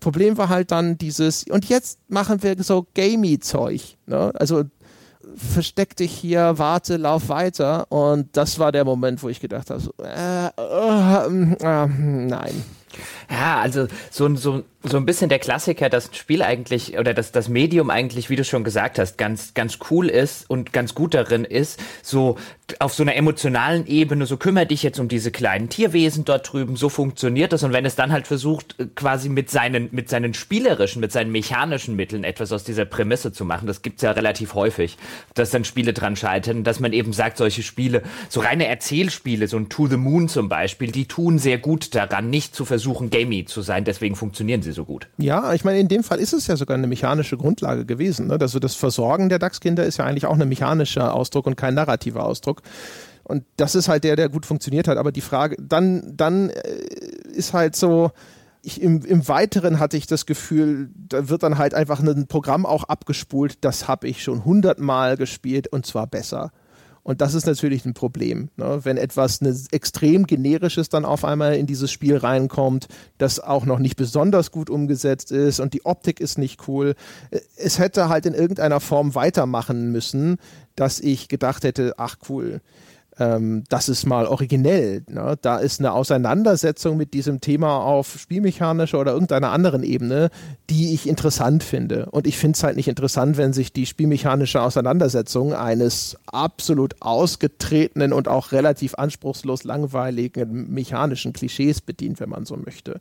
[0.00, 3.96] Problem war halt dann dieses, und jetzt machen wir so gamey-Zeug.
[4.06, 4.32] Ne?
[4.34, 4.64] Also
[5.36, 7.90] versteck dich hier, warte, lauf weiter.
[7.90, 12.64] Und das war der Moment, wo ich gedacht habe, so, äh, äh, äh, nein.
[13.30, 17.32] Ja, also so, so, so ein bisschen der Klassiker, dass ein Spiel eigentlich oder dass
[17.32, 21.14] das Medium eigentlich, wie du schon gesagt hast, ganz, ganz cool ist und ganz gut
[21.14, 22.36] darin ist, so
[22.78, 26.76] auf so einer emotionalen Ebene, so kümmere dich jetzt um diese kleinen Tierwesen dort drüben,
[26.76, 27.62] so funktioniert das.
[27.62, 31.96] Und wenn es dann halt versucht, quasi mit seinen, mit seinen spielerischen, mit seinen mechanischen
[31.96, 34.96] Mitteln etwas aus dieser Prämisse zu machen, das gibt's ja relativ häufig,
[35.34, 39.56] dass dann Spiele dran scheitern, dass man eben sagt, solche Spiele, so reine Erzählspiele, so
[39.56, 43.44] ein To the Moon zum Beispiel, die tun sehr gut daran, nicht zu versuchen, gamey
[43.44, 45.08] zu sein, deswegen funktionieren sie so gut.
[45.18, 48.28] Ja, ich meine, in dem Fall ist es ja sogar eine mechanische Grundlage gewesen.
[48.28, 48.38] Ne?
[48.40, 52.24] Also das Versorgen der DAX-Kinder ist ja eigentlich auch ein mechanischer Ausdruck und kein narrativer
[52.24, 52.62] Ausdruck.
[53.24, 54.98] Und das ist halt der, der gut funktioniert hat.
[54.98, 56.60] Aber die Frage, dann, dann äh,
[57.32, 58.10] ist halt so,
[58.62, 62.64] ich, im, im Weiteren hatte ich das Gefühl, da wird dann halt einfach ein Programm
[62.64, 66.52] auch abgespult, das habe ich schon hundertmal gespielt und zwar besser.
[67.04, 68.80] Und das ist natürlich ein Problem, ne?
[68.84, 72.86] wenn etwas ne, extrem generisches dann auf einmal in dieses Spiel reinkommt,
[73.18, 76.94] das auch noch nicht besonders gut umgesetzt ist und die Optik ist nicht cool.
[77.56, 80.36] Es hätte halt in irgendeiner Form weitermachen müssen,
[80.76, 82.60] dass ich gedacht hätte, ach cool,
[83.18, 85.04] ähm, das ist mal originell.
[85.08, 85.36] Ne?
[85.40, 90.30] Da ist eine Auseinandersetzung mit diesem Thema auf spielmechanischer oder irgendeiner anderen Ebene,
[90.70, 92.06] die ich interessant finde.
[92.10, 98.12] Und ich finde es halt nicht interessant, wenn sich die spielmechanische Auseinandersetzung eines absolut ausgetretenen
[98.12, 103.00] und auch relativ anspruchslos langweiligen mechanischen Klischees bedient, wenn man so möchte.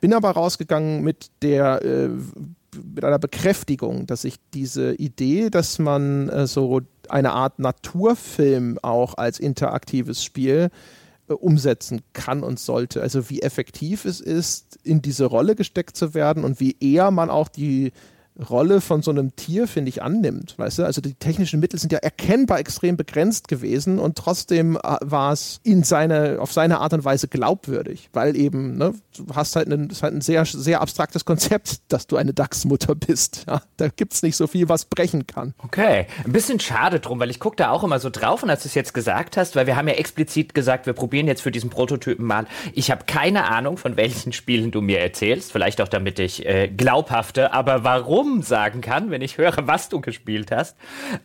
[0.00, 2.10] Bin aber rausgegangen mit der äh,
[2.94, 6.80] mit einer Bekräftigung, dass ich diese Idee, dass man äh, so
[7.10, 10.70] eine Art Naturfilm auch als interaktives Spiel
[11.28, 13.02] äh, umsetzen kann und sollte.
[13.02, 17.30] Also wie effektiv es ist, in diese Rolle gesteckt zu werden und wie eher man
[17.30, 17.92] auch die
[18.48, 20.54] Rolle von so einem Tier, finde ich, annimmt.
[20.58, 20.84] Weißt du?
[20.84, 25.60] Also die technischen Mittel sind ja erkennbar extrem begrenzt gewesen und trotzdem äh, war es
[25.62, 29.90] in seine, auf seine Art und Weise glaubwürdig, weil eben, ne, du hast halt, ein,
[30.02, 33.44] halt ein sehr, sehr abstraktes Konzept, dass du eine Dachsmutter bist.
[33.46, 33.62] Ja?
[33.76, 35.54] Da gibt es nicht so viel, was brechen kann.
[35.62, 38.62] Okay, ein bisschen schade drum, weil ich gucke da auch immer so drauf und als
[38.62, 41.50] du es jetzt gesagt hast, weil wir haben ja explizit gesagt, wir probieren jetzt für
[41.50, 42.46] diesen Prototypen mal.
[42.72, 46.68] Ich habe keine Ahnung, von welchen Spielen du mir erzählst, vielleicht auch damit ich äh,
[46.68, 50.76] glaubhafte, aber warum warum sagen kann, wenn ich höre, was du gespielt hast.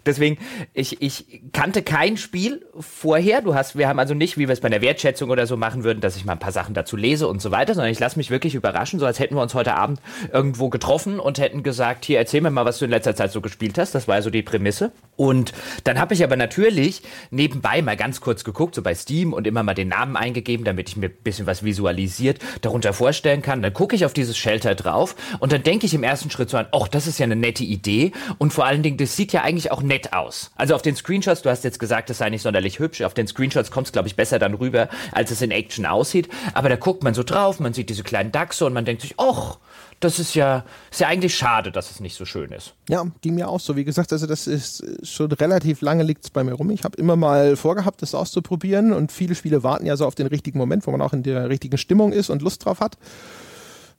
[0.06, 0.38] Deswegen,
[0.74, 3.42] ich, ich kannte kein Spiel vorher.
[3.42, 5.84] Du hast, wir haben also nicht, wie wir es bei der Wertschätzung oder so machen
[5.84, 8.18] würden, dass ich mal ein paar Sachen dazu lese und so weiter, sondern ich lasse
[8.18, 10.02] mich wirklich überraschen, so als hätten wir uns heute Abend
[10.32, 13.42] irgendwo getroffen und hätten gesagt, hier, erzähl mir mal, was du in letzter Zeit so
[13.42, 13.94] gespielt hast.
[13.94, 14.92] Das war also die Prämisse.
[15.16, 15.54] Und
[15.84, 17.02] dann habe ich aber natürlich
[17.32, 20.90] nebenbei mal ganz kurz geguckt, so bei Steam und immer mal den Namen eingegeben, damit
[20.90, 23.62] ich mir ein bisschen was visualisiert darunter vorstellen kann.
[23.62, 26.58] Dann gucke ich auf dieses Shelter drauf und dann denke ich im ersten Schritt so
[26.58, 29.42] an, ach, das ist ja eine nette Idee und vor allen Dingen, das sieht ja
[29.42, 30.52] eigentlich auch nett aus.
[30.56, 33.28] Also auf den Screenshots, du hast jetzt gesagt, das sei nicht sonderlich hübsch, auf den
[33.28, 36.30] Screenshots kommt es, glaube ich, besser dann rüber, als es in Action aussieht.
[36.54, 39.16] Aber da guckt man so drauf, man sieht diese kleinen Dachse und man denkt sich,
[39.18, 39.58] ach,
[40.06, 42.76] das ist ja, ist ja eigentlich schade, dass es nicht so schön ist.
[42.88, 43.76] Ja, ging mir auch so.
[43.76, 46.70] Wie gesagt, also das ist schon relativ lange liegt es bei mir rum.
[46.70, 50.28] Ich habe immer mal vorgehabt, das auszuprobieren und viele Spiele warten ja so auf den
[50.28, 52.98] richtigen Moment, wo man auch in der richtigen Stimmung ist und Lust drauf hat.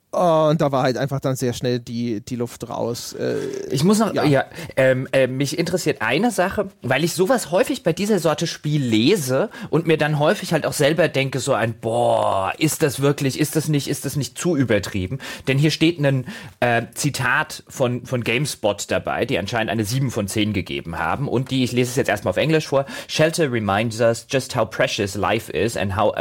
[0.09, 3.11] Und da war halt einfach dann sehr schnell die, die Luft raus.
[3.11, 3.39] Äh,
[3.69, 4.45] ich muss noch, ja, ja
[4.77, 9.49] ähm, äh, mich interessiert eine Sache, weil ich sowas häufig bei dieser Sorte Spiel lese
[9.69, 13.57] und mir dann häufig halt auch selber denke, so ein, boah, ist das wirklich, ist
[13.57, 15.19] das nicht, ist das nicht zu übertrieben?
[15.49, 16.25] Denn hier steht ein
[16.61, 21.51] äh, Zitat von, von GameSpot dabei, die anscheinend eine 7 von 10 gegeben haben und
[21.51, 25.15] die, ich lese es jetzt erstmal auf Englisch vor, Shelter reminds us just how precious
[25.15, 26.15] life is and how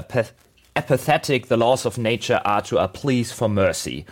[0.77, 4.05] apathetic the laws of nature are to a pleas for mercy.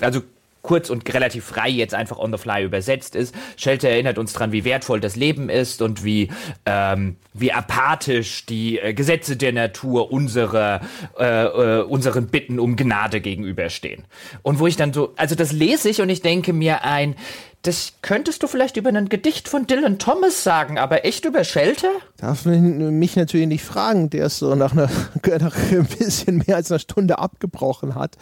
[0.00, 0.22] Also
[0.62, 3.34] kurz und relativ frei jetzt einfach on the fly übersetzt ist.
[3.56, 6.28] Shelter erinnert uns daran, wie wertvoll das Leben ist und wie,
[6.66, 10.80] ähm, wie apathisch die äh, Gesetze der Natur unsere,
[11.18, 14.04] äh, äh, unseren Bitten um Gnade gegenüberstehen.
[14.42, 17.16] Und wo ich dann so, also das lese ich und ich denke mir ein,
[17.62, 21.90] das könntest du vielleicht über ein Gedicht von Dylan Thomas sagen, aber echt über Shelter?
[22.16, 24.90] Darf mich natürlich nicht fragen, der es so nach, einer,
[25.40, 28.16] nach ein bisschen mehr als einer Stunde abgebrochen hat.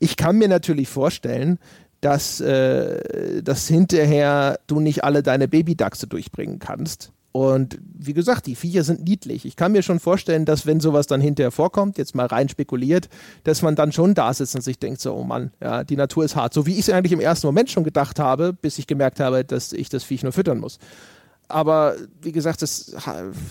[0.00, 1.58] Ich kann mir natürlich vorstellen,
[2.00, 7.12] dass, äh, dass hinterher du nicht alle deine Babydachse durchbringen kannst.
[7.36, 9.44] Und wie gesagt, die Viecher sind niedlich.
[9.44, 13.10] Ich kann mir schon vorstellen, dass wenn sowas dann hinterher vorkommt, jetzt mal rein spekuliert,
[13.44, 16.24] dass man dann schon da sitzt und sich denkt, so, oh Mann, ja, die Natur
[16.24, 16.54] ist hart.
[16.54, 19.44] So wie ich es eigentlich im ersten Moment schon gedacht habe, bis ich gemerkt habe,
[19.44, 20.78] dass ich das Viech nur füttern muss
[21.48, 22.96] aber wie gesagt, das,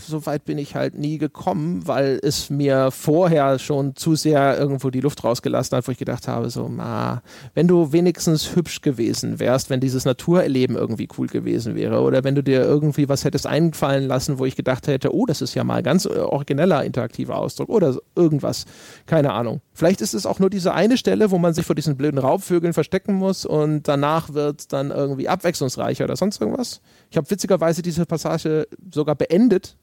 [0.06, 4.90] so weit bin ich halt nie gekommen, weil es mir vorher schon zu sehr irgendwo
[4.90, 7.22] die Luft rausgelassen hat, wo ich gedacht habe, so, na,
[7.54, 12.36] wenn du wenigstens hübsch gewesen wärst, wenn dieses Naturerleben irgendwie cool gewesen wäre oder wenn
[12.36, 15.64] du dir irgendwie was hättest einfallen lassen, wo ich gedacht hätte, oh, das ist ja
[15.64, 18.66] mal ganz origineller interaktiver Ausdruck oder irgendwas,
[19.06, 19.62] keine Ahnung.
[19.74, 22.74] Vielleicht ist es auch nur diese eine Stelle, wo man sich vor diesen blöden Raubvögeln
[22.74, 26.82] verstecken muss und danach wird dann irgendwie abwechslungsreicher oder sonst irgendwas.
[27.10, 29.78] Ich habe witzigerweise diese Passage sogar beendet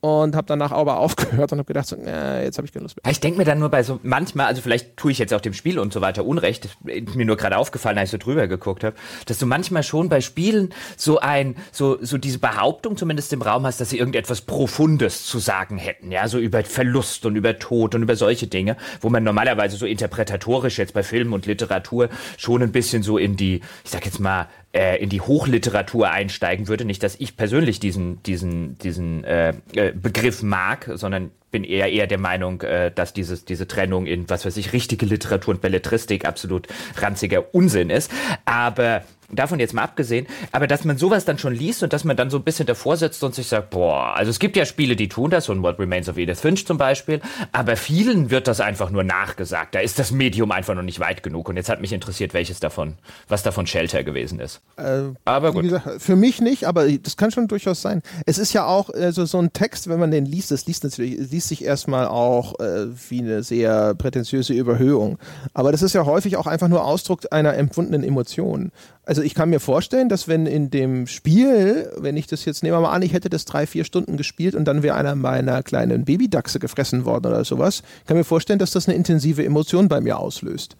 [0.00, 2.96] und habe danach aber aufgehört und habe gedacht, so, äh, jetzt habe ich keine Lust
[2.96, 3.10] mehr.
[3.10, 5.52] Ich denke mir dann nur bei so manchmal, also vielleicht tue ich jetzt auch dem
[5.52, 8.84] Spiel und so weiter Unrecht, ist mir nur gerade aufgefallen, als ich so drüber geguckt
[8.84, 8.96] habe,
[9.26, 13.66] dass du manchmal schon bei Spielen so ein, so, so diese Behauptung zumindest im Raum
[13.66, 17.94] hast, dass sie irgendetwas Profundes zu sagen hätten, ja, so über Verlust und über Tod
[17.94, 22.62] und über solche Dinge, wo man normalerweise so interpretatorisch jetzt bei Film und Literatur schon
[22.62, 26.84] ein bisschen so in die, ich sag jetzt mal, in die Hochliteratur einsteigen würde.
[26.84, 32.06] Nicht, dass ich persönlich diesen, diesen, diesen äh, äh, Begriff mag, sondern bin eher eher
[32.06, 36.24] der Meinung, äh, dass dieses, diese Trennung in, was weiß ich, richtige Literatur und Belletristik
[36.24, 38.12] absolut ranziger Unsinn ist.
[38.44, 39.02] Aber
[39.32, 42.30] davon jetzt mal abgesehen, aber dass man sowas dann schon liest und dass man dann
[42.30, 45.08] so ein bisschen davor sitzt und sich sagt, boah, also es gibt ja Spiele, die
[45.08, 47.20] tun das, so ein What Remains of Edith Finch zum Beispiel,
[47.52, 49.74] aber vielen wird das einfach nur nachgesagt.
[49.74, 51.48] Da ist das Medium einfach noch nicht weit genug.
[51.48, 52.94] Und jetzt hat mich interessiert, welches davon,
[53.28, 54.60] was davon Shelter gewesen ist.
[54.76, 55.62] Äh, aber gut.
[55.62, 58.02] Gesagt, für mich nicht, aber das kann schon durchaus sein.
[58.26, 61.30] Es ist ja auch also so ein Text, wenn man den liest, das liest natürlich,
[61.30, 65.18] liest sich erstmal auch äh, wie eine sehr prätentiöse Überhöhung.
[65.54, 68.72] Aber das ist ja häufig auch einfach nur Ausdruck einer empfundenen Emotion.
[69.04, 72.76] Also ich kann mir vorstellen, dass wenn in dem Spiel, wenn ich das jetzt nehmen
[72.76, 75.62] wir mal an, ich hätte das drei, vier Stunden gespielt und dann wäre einer meiner
[75.62, 80.00] kleinen Babydachse gefressen worden oder sowas, kann mir vorstellen, dass das eine intensive Emotion bei
[80.00, 80.76] mir auslöst.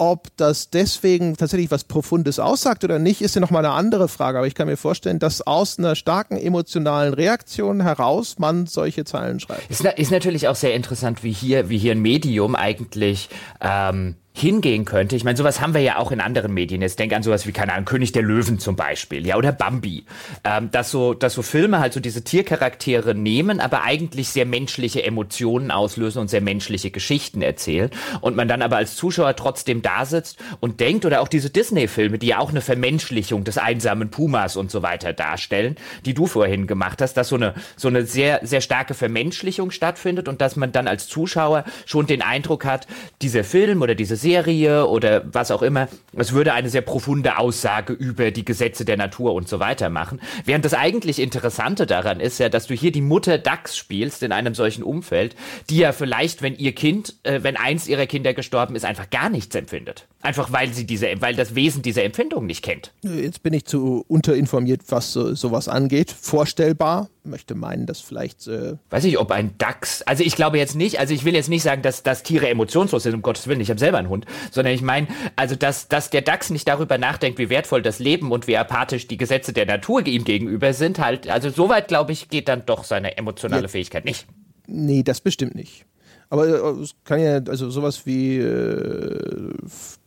[0.00, 4.38] ob das deswegen tatsächlich was Profundes aussagt oder nicht, ist ja nochmal eine andere Frage.
[4.38, 9.40] Aber ich kann mir vorstellen, dass aus einer starken emotionalen Reaktion heraus man solche Zeilen
[9.40, 9.70] schreibt.
[9.70, 13.28] Ist, ist natürlich auch sehr interessant, wie hier, wie hier ein Medium eigentlich
[13.60, 15.16] ähm, hingehen könnte.
[15.16, 16.82] Ich meine, sowas haben wir ja auch in anderen Medien.
[16.82, 20.04] Jetzt denk an sowas wie, keine Ahnung, König der Löwen zum Beispiel, ja, oder Bambi.
[20.44, 25.02] Ähm, dass, so, dass so Filme halt so diese Tiercharaktere nehmen, aber eigentlich sehr menschliche
[25.02, 27.90] Emotionen auslösen und sehr menschliche Geschichten erzählen.
[28.20, 32.18] Und man dann aber als Zuschauer trotzdem da sitzt und denkt, oder auch diese Disney-Filme,
[32.18, 35.76] die ja auch eine Vermenschlichung des einsamen Pumas und so weiter darstellen,
[36.06, 40.28] die du vorhin gemacht hast, dass so eine, so eine sehr, sehr starke Vermenschlichung stattfindet
[40.28, 42.86] und dass man dann als Zuschauer schon den Eindruck hat,
[43.22, 47.92] dieser Film oder diese Serie oder was auch immer, es würde eine sehr profunde Aussage
[47.92, 50.20] über die Gesetze der Natur und so weiter machen.
[50.44, 54.32] Während das eigentlich Interessante daran ist ja, dass du hier die Mutter Dachs spielst in
[54.32, 55.34] einem solchen Umfeld,
[55.68, 59.30] die ja vielleicht, wenn ihr Kind, äh, wenn eins ihrer Kinder gestorben ist, einfach gar
[59.30, 60.06] nichts empfindet.
[60.22, 62.92] Einfach weil sie diese, weil das Wesen dieser Empfindung nicht kennt.
[63.02, 66.10] Jetzt bin ich zu unterinformiert, was so, sowas angeht.
[66.10, 67.08] Vorstellbar.
[67.24, 68.46] Möchte meinen, dass vielleicht.
[68.46, 70.02] Äh Weiß ich, ob ein Dachs.
[70.02, 73.02] Also ich glaube jetzt nicht, also ich will jetzt nicht sagen, dass, dass Tiere emotionslos
[73.04, 75.06] sind, um Gottes Willen, ich habe selber einen Hund, sondern ich meine,
[75.36, 79.06] also dass, dass der Dachs nicht darüber nachdenkt, wie wertvoll das Leben und wie apathisch
[79.06, 82.84] die Gesetze der Natur ihm gegenüber sind, halt, also soweit, glaube ich, geht dann doch
[82.84, 83.68] seine emotionale ja.
[83.68, 84.26] Fähigkeit nicht.
[84.66, 85.86] Nee, das bestimmt nicht.
[86.28, 89.52] Aber äh, es kann ja, also sowas wie äh,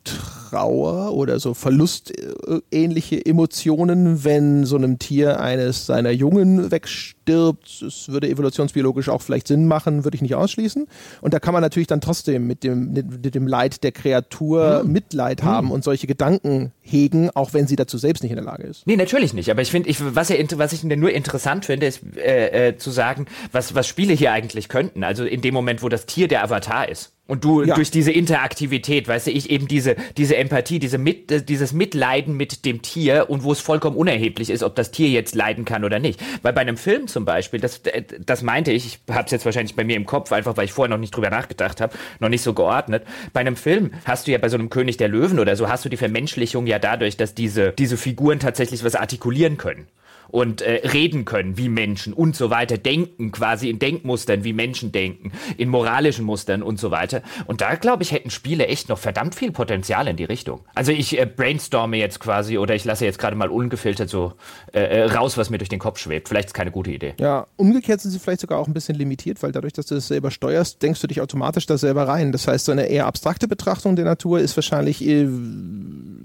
[0.04, 7.82] Trauer oder so verlustähnliche Emotionen, wenn so einem Tier eines seiner Jungen wegstirbt.
[7.82, 10.88] Es würde evolutionsbiologisch auch vielleicht Sinn machen, würde ich nicht ausschließen.
[11.22, 14.92] Und da kann man natürlich dann trotzdem mit dem, mit dem Leid der Kreatur mhm.
[14.92, 15.48] Mitleid mhm.
[15.48, 18.86] haben und solche Gedanken hegen, auch wenn sie dazu selbst nicht in der Lage ist.
[18.86, 19.50] Nee, natürlich nicht.
[19.50, 22.92] Aber ich finde, ich, was, ja, was ich nur interessant finde, ist äh, äh, zu
[22.92, 25.04] sagen, was, was Spiele hier eigentlich könnten.
[25.04, 27.14] Also in dem Moment, wo das Tier der Avatar ist.
[27.26, 27.76] Und du ja.
[27.76, 32.36] durch diese Interaktivität, weißt du, ich eben diese, diese Empathie, diese mit, äh, dieses Mitleiden
[32.36, 35.86] mit dem Tier und wo es vollkommen unerheblich ist, ob das Tier jetzt leiden kann
[35.86, 36.22] oder nicht.
[36.42, 39.46] Weil bei einem Film zum Beispiel, das, äh, das meinte ich, ich habe es jetzt
[39.46, 42.28] wahrscheinlich bei mir im Kopf, einfach weil ich vorher noch nicht drüber nachgedacht habe, noch
[42.28, 43.06] nicht so geordnet.
[43.32, 45.86] Bei einem Film hast du ja bei so einem König der Löwen oder so, hast
[45.86, 49.88] du die Vermenschlichung ja dadurch, dass diese, diese Figuren tatsächlich was artikulieren können
[50.34, 54.92] und äh, reden können wie Menschen und so weiter, denken quasi in Denkmustern wie Menschen
[54.92, 57.22] denken, in moralischen Mustern und so weiter.
[57.46, 60.62] Und da glaube ich, hätten Spiele echt noch verdammt viel Potenzial in die Richtung.
[60.74, 64.34] Also ich äh, brainstorme jetzt quasi oder ich lasse jetzt gerade mal ungefiltert so
[64.74, 66.28] äh, äh, raus, was mir durch den Kopf schwebt.
[66.30, 67.14] Vielleicht ist keine gute Idee.
[67.20, 70.08] Ja, umgekehrt sind sie vielleicht sogar auch ein bisschen limitiert, weil dadurch, dass du das
[70.08, 72.32] selber steuerst, denkst du dich automatisch da selber rein.
[72.32, 75.28] Das heißt, so eine eher abstrakte Betrachtung der Natur ist wahrscheinlich äh,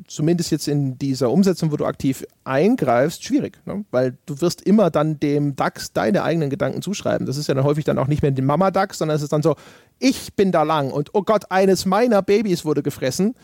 [0.06, 3.58] zumindest jetzt in dieser Umsetzung, wo du aktiv eingreifst, schwierig.
[3.66, 3.84] Ne?
[3.90, 7.26] Weil du wirst immer dann dem DAX deine eigenen Gedanken zuschreiben.
[7.26, 9.42] Das ist ja dann häufig dann auch nicht mehr dem Mama-DAX, sondern es ist dann
[9.42, 9.56] so,
[9.98, 13.34] ich bin da lang und oh Gott, eines meiner Babys wurde gefressen.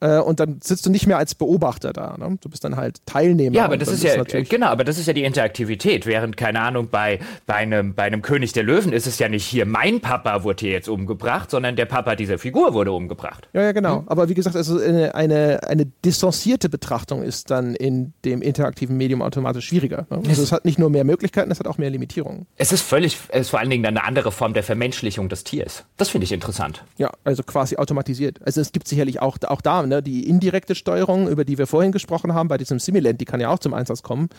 [0.00, 2.16] Äh, und dann sitzt du nicht mehr als Beobachter da.
[2.18, 2.38] Ne?
[2.40, 3.54] Du bist dann halt Teilnehmer.
[3.54, 6.06] Ja, aber das ist ja, ist genau, aber das ist ja die Interaktivität.
[6.06, 9.44] Während, keine Ahnung, bei, bei, einem, bei einem König der Löwen ist es ja nicht
[9.44, 13.48] hier, mein Papa wurde hier jetzt umgebracht, sondern der Papa dieser Figur wurde umgebracht.
[13.52, 13.98] Ja, ja, genau.
[14.00, 14.08] Hm?
[14.08, 19.22] Aber wie gesagt, also eine, eine, eine distanzierte Betrachtung ist dann in dem interaktiven Medium
[19.22, 20.06] automatisch schwieriger.
[20.10, 20.22] Ne?
[20.28, 22.46] Also es hat nicht nur mehr Möglichkeiten, es hat auch mehr Limitierungen.
[22.56, 25.84] Es ist völlig, es ist vor allen Dingen eine andere Form der Vermenschlichung des Tiers.
[25.96, 26.84] Das finde ich interessant.
[26.96, 28.40] Ja, also quasi automatisiert.
[28.44, 31.92] Also es gibt sicherlich auch, auch da ne, die indirekte Steuerung, über die wir vorhin
[31.92, 34.30] gesprochen haben, bei diesem Similand, die kann ja auch zum Einsatz kommen,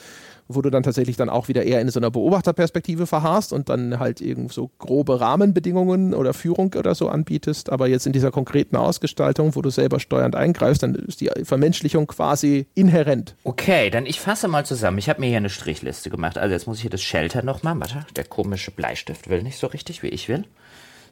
[0.47, 3.99] wo du dann tatsächlich dann auch wieder eher in so einer Beobachterperspektive verharrst und dann
[3.99, 7.69] halt irgend so grobe Rahmenbedingungen oder Führung oder so anbietest.
[7.69, 12.07] Aber jetzt in dieser konkreten Ausgestaltung, wo du selber steuernd eingreifst, dann ist die Vermenschlichung
[12.07, 13.35] quasi inhärent.
[13.43, 14.97] Okay, dann ich fasse mal zusammen.
[14.97, 16.37] Ich habe mir hier eine Strichliste gemacht.
[16.37, 19.67] Also jetzt muss ich hier das Shelter nochmal, warte, der komische Bleistift will nicht so
[19.67, 20.45] richtig, wie ich will.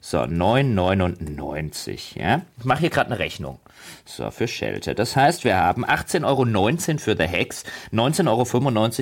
[0.01, 2.41] So, 9,99, ja.
[2.57, 3.59] Ich mache hier gerade eine Rechnung.
[4.05, 4.93] So, für Shelter.
[4.93, 8.45] Das heißt, wir haben 18,19 Euro für The Hex, 19,95 Euro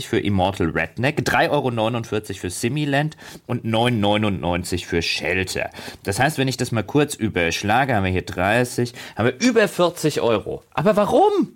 [0.01, 5.69] für Immortal Redneck, 3,49 Euro für Similand und 9,99 Euro für Shelter.
[6.03, 9.67] Das heißt, wenn ich das mal kurz überschlage, haben wir hier 30, haben wir über
[9.67, 10.63] 40 Euro.
[10.73, 11.53] Aber warum?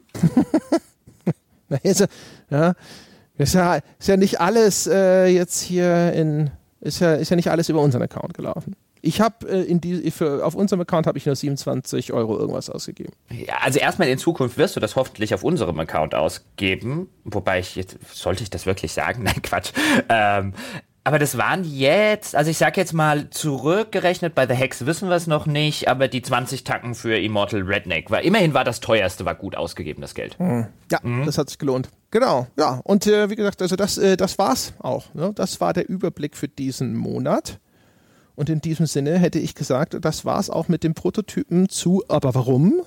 [2.49, 2.73] ja,
[3.37, 7.49] ist ja, ist ja nicht alles äh, jetzt hier in, ist ja, ist ja nicht
[7.49, 8.75] alles über unseren Account gelaufen.
[9.01, 12.69] Ich habe äh, in die, für, auf unserem Account habe ich nur 27 Euro irgendwas
[12.69, 13.13] ausgegeben.
[13.29, 17.09] Ja, also erstmal in Zukunft wirst du das hoffentlich auf unserem Account ausgeben.
[17.23, 19.23] Wobei ich jetzt, sollte ich das wirklich sagen?
[19.23, 19.71] Nein, Quatsch.
[20.09, 20.53] Ähm,
[21.03, 25.15] aber das waren jetzt, also ich sag jetzt mal zurückgerechnet, bei The Hex wissen wir
[25.15, 29.25] es noch nicht, aber die 20 Tacken für Immortal Redneck war, immerhin war das teuerste,
[29.25, 30.39] war gut ausgegebenes Geld.
[30.39, 30.67] Mhm.
[30.91, 31.25] Ja, mhm.
[31.25, 31.89] das hat sich gelohnt.
[32.11, 32.81] Genau, ja.
[32.83, 35.11] Und äh, wie gesagt, also das, äh, das war's auch.
[35.15, 35.31] Ne?
[35.33, 37.59] Das war der Überblick für diesen Monat.
[38.41, 42.33] Und in diesem Sinne hätte ich gesagt, das war's auch mit dem Prototypen zu, aber
[42.33, 42.81] warum?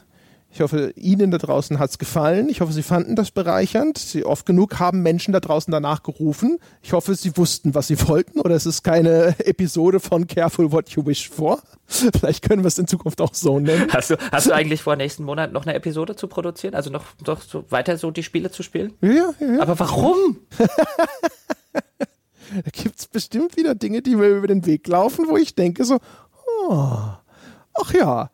[0.52, 2.48] Ich hoffe, Ihnen da draußen hat's gefallen.
[2.48, 3.96] Ich hoffe, Sie fanden das bereichernd.
[3.96, 6.58] Sie oft genug haben Menschen da draußen danach gerufen.
[6.82, 10.90] Ich hoffe, Sie wussten, was Sie wollten oder es ist keine Episode von Careful What
[10.90, 11.62] You Wish for.
[11.86, 13.86] Vielleicht können wir es in Zukunft auch so nennen.
[13.92, 16.74] Hast du, hast du eigentlich vor, nächsten Monat noch eine Episode zu produzieren?
[16.74, 18.94] Also noch, noch so weiter so die Spiele zu spielen?
[19.00, 19.60] Ja, ja, ja.
[19.60, 20.36] Aber warum?
[22.54, 25.98] Da gibt's bestimmt wieder Dinge, die mir über den Weg laufen, wo ich denke so,
[26.68, 26.88] oh,
[27.74, 28.30] ach ja.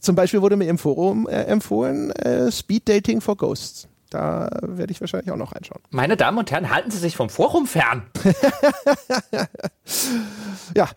[0.00, 3.86] Zum Beispiel wurde mir im Forum äh, empfohlen, äh, Speed Dating for Ghosts.
[4.08, 5.82] Da werde ich wahrscheinlich auch noch reinschauen.
[5.90, 8.02] Meine Damen und Herren, halten Sie sich vom Forum fern.
[10.76, 10.88] Ja,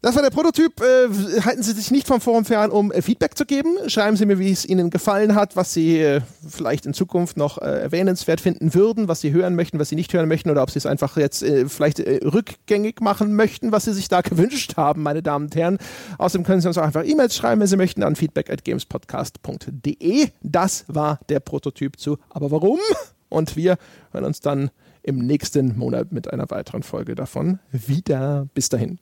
[0.00, 0.80] das war der Prototyp.
[0.80, 3.76] Äh, halten Sie sich nicht vom Forum fern, um äh, Feedback zu geben.
[3.88, 7.58] Schreiben Sie mir, wie es Ihnen gefallen hat, was Sie äh, vielleicht in Zukunft noch
[7.58, 10.70] äh, erwähnenswert finden würden, was Sie hören möchten, was Sie nicht hören möchten oder ob
[10.70, 14.76] Sie es einfach jetzt äh, vielleicht äh, rückgängig machen möchten, was Sie sich da gewünscht
[14.76, 15.78] haben, meine Damen und Herren.
[16.18, 20.28] Außerdem können Sie uns auch einfach E-Mails schreiben, wenn Sie möchten, an feedback at gamespodcast.de.
[20.42, 22.78] Das war der Prototyp zu Aber warum?
[23.28, 23.78] Und wir
[24.12, 24.70] hören uns dann
[25.02, 28.46] im nächsten Monat mit einer weiteren Folge davon wieder.
[28.54, 29.00] Bis dahin.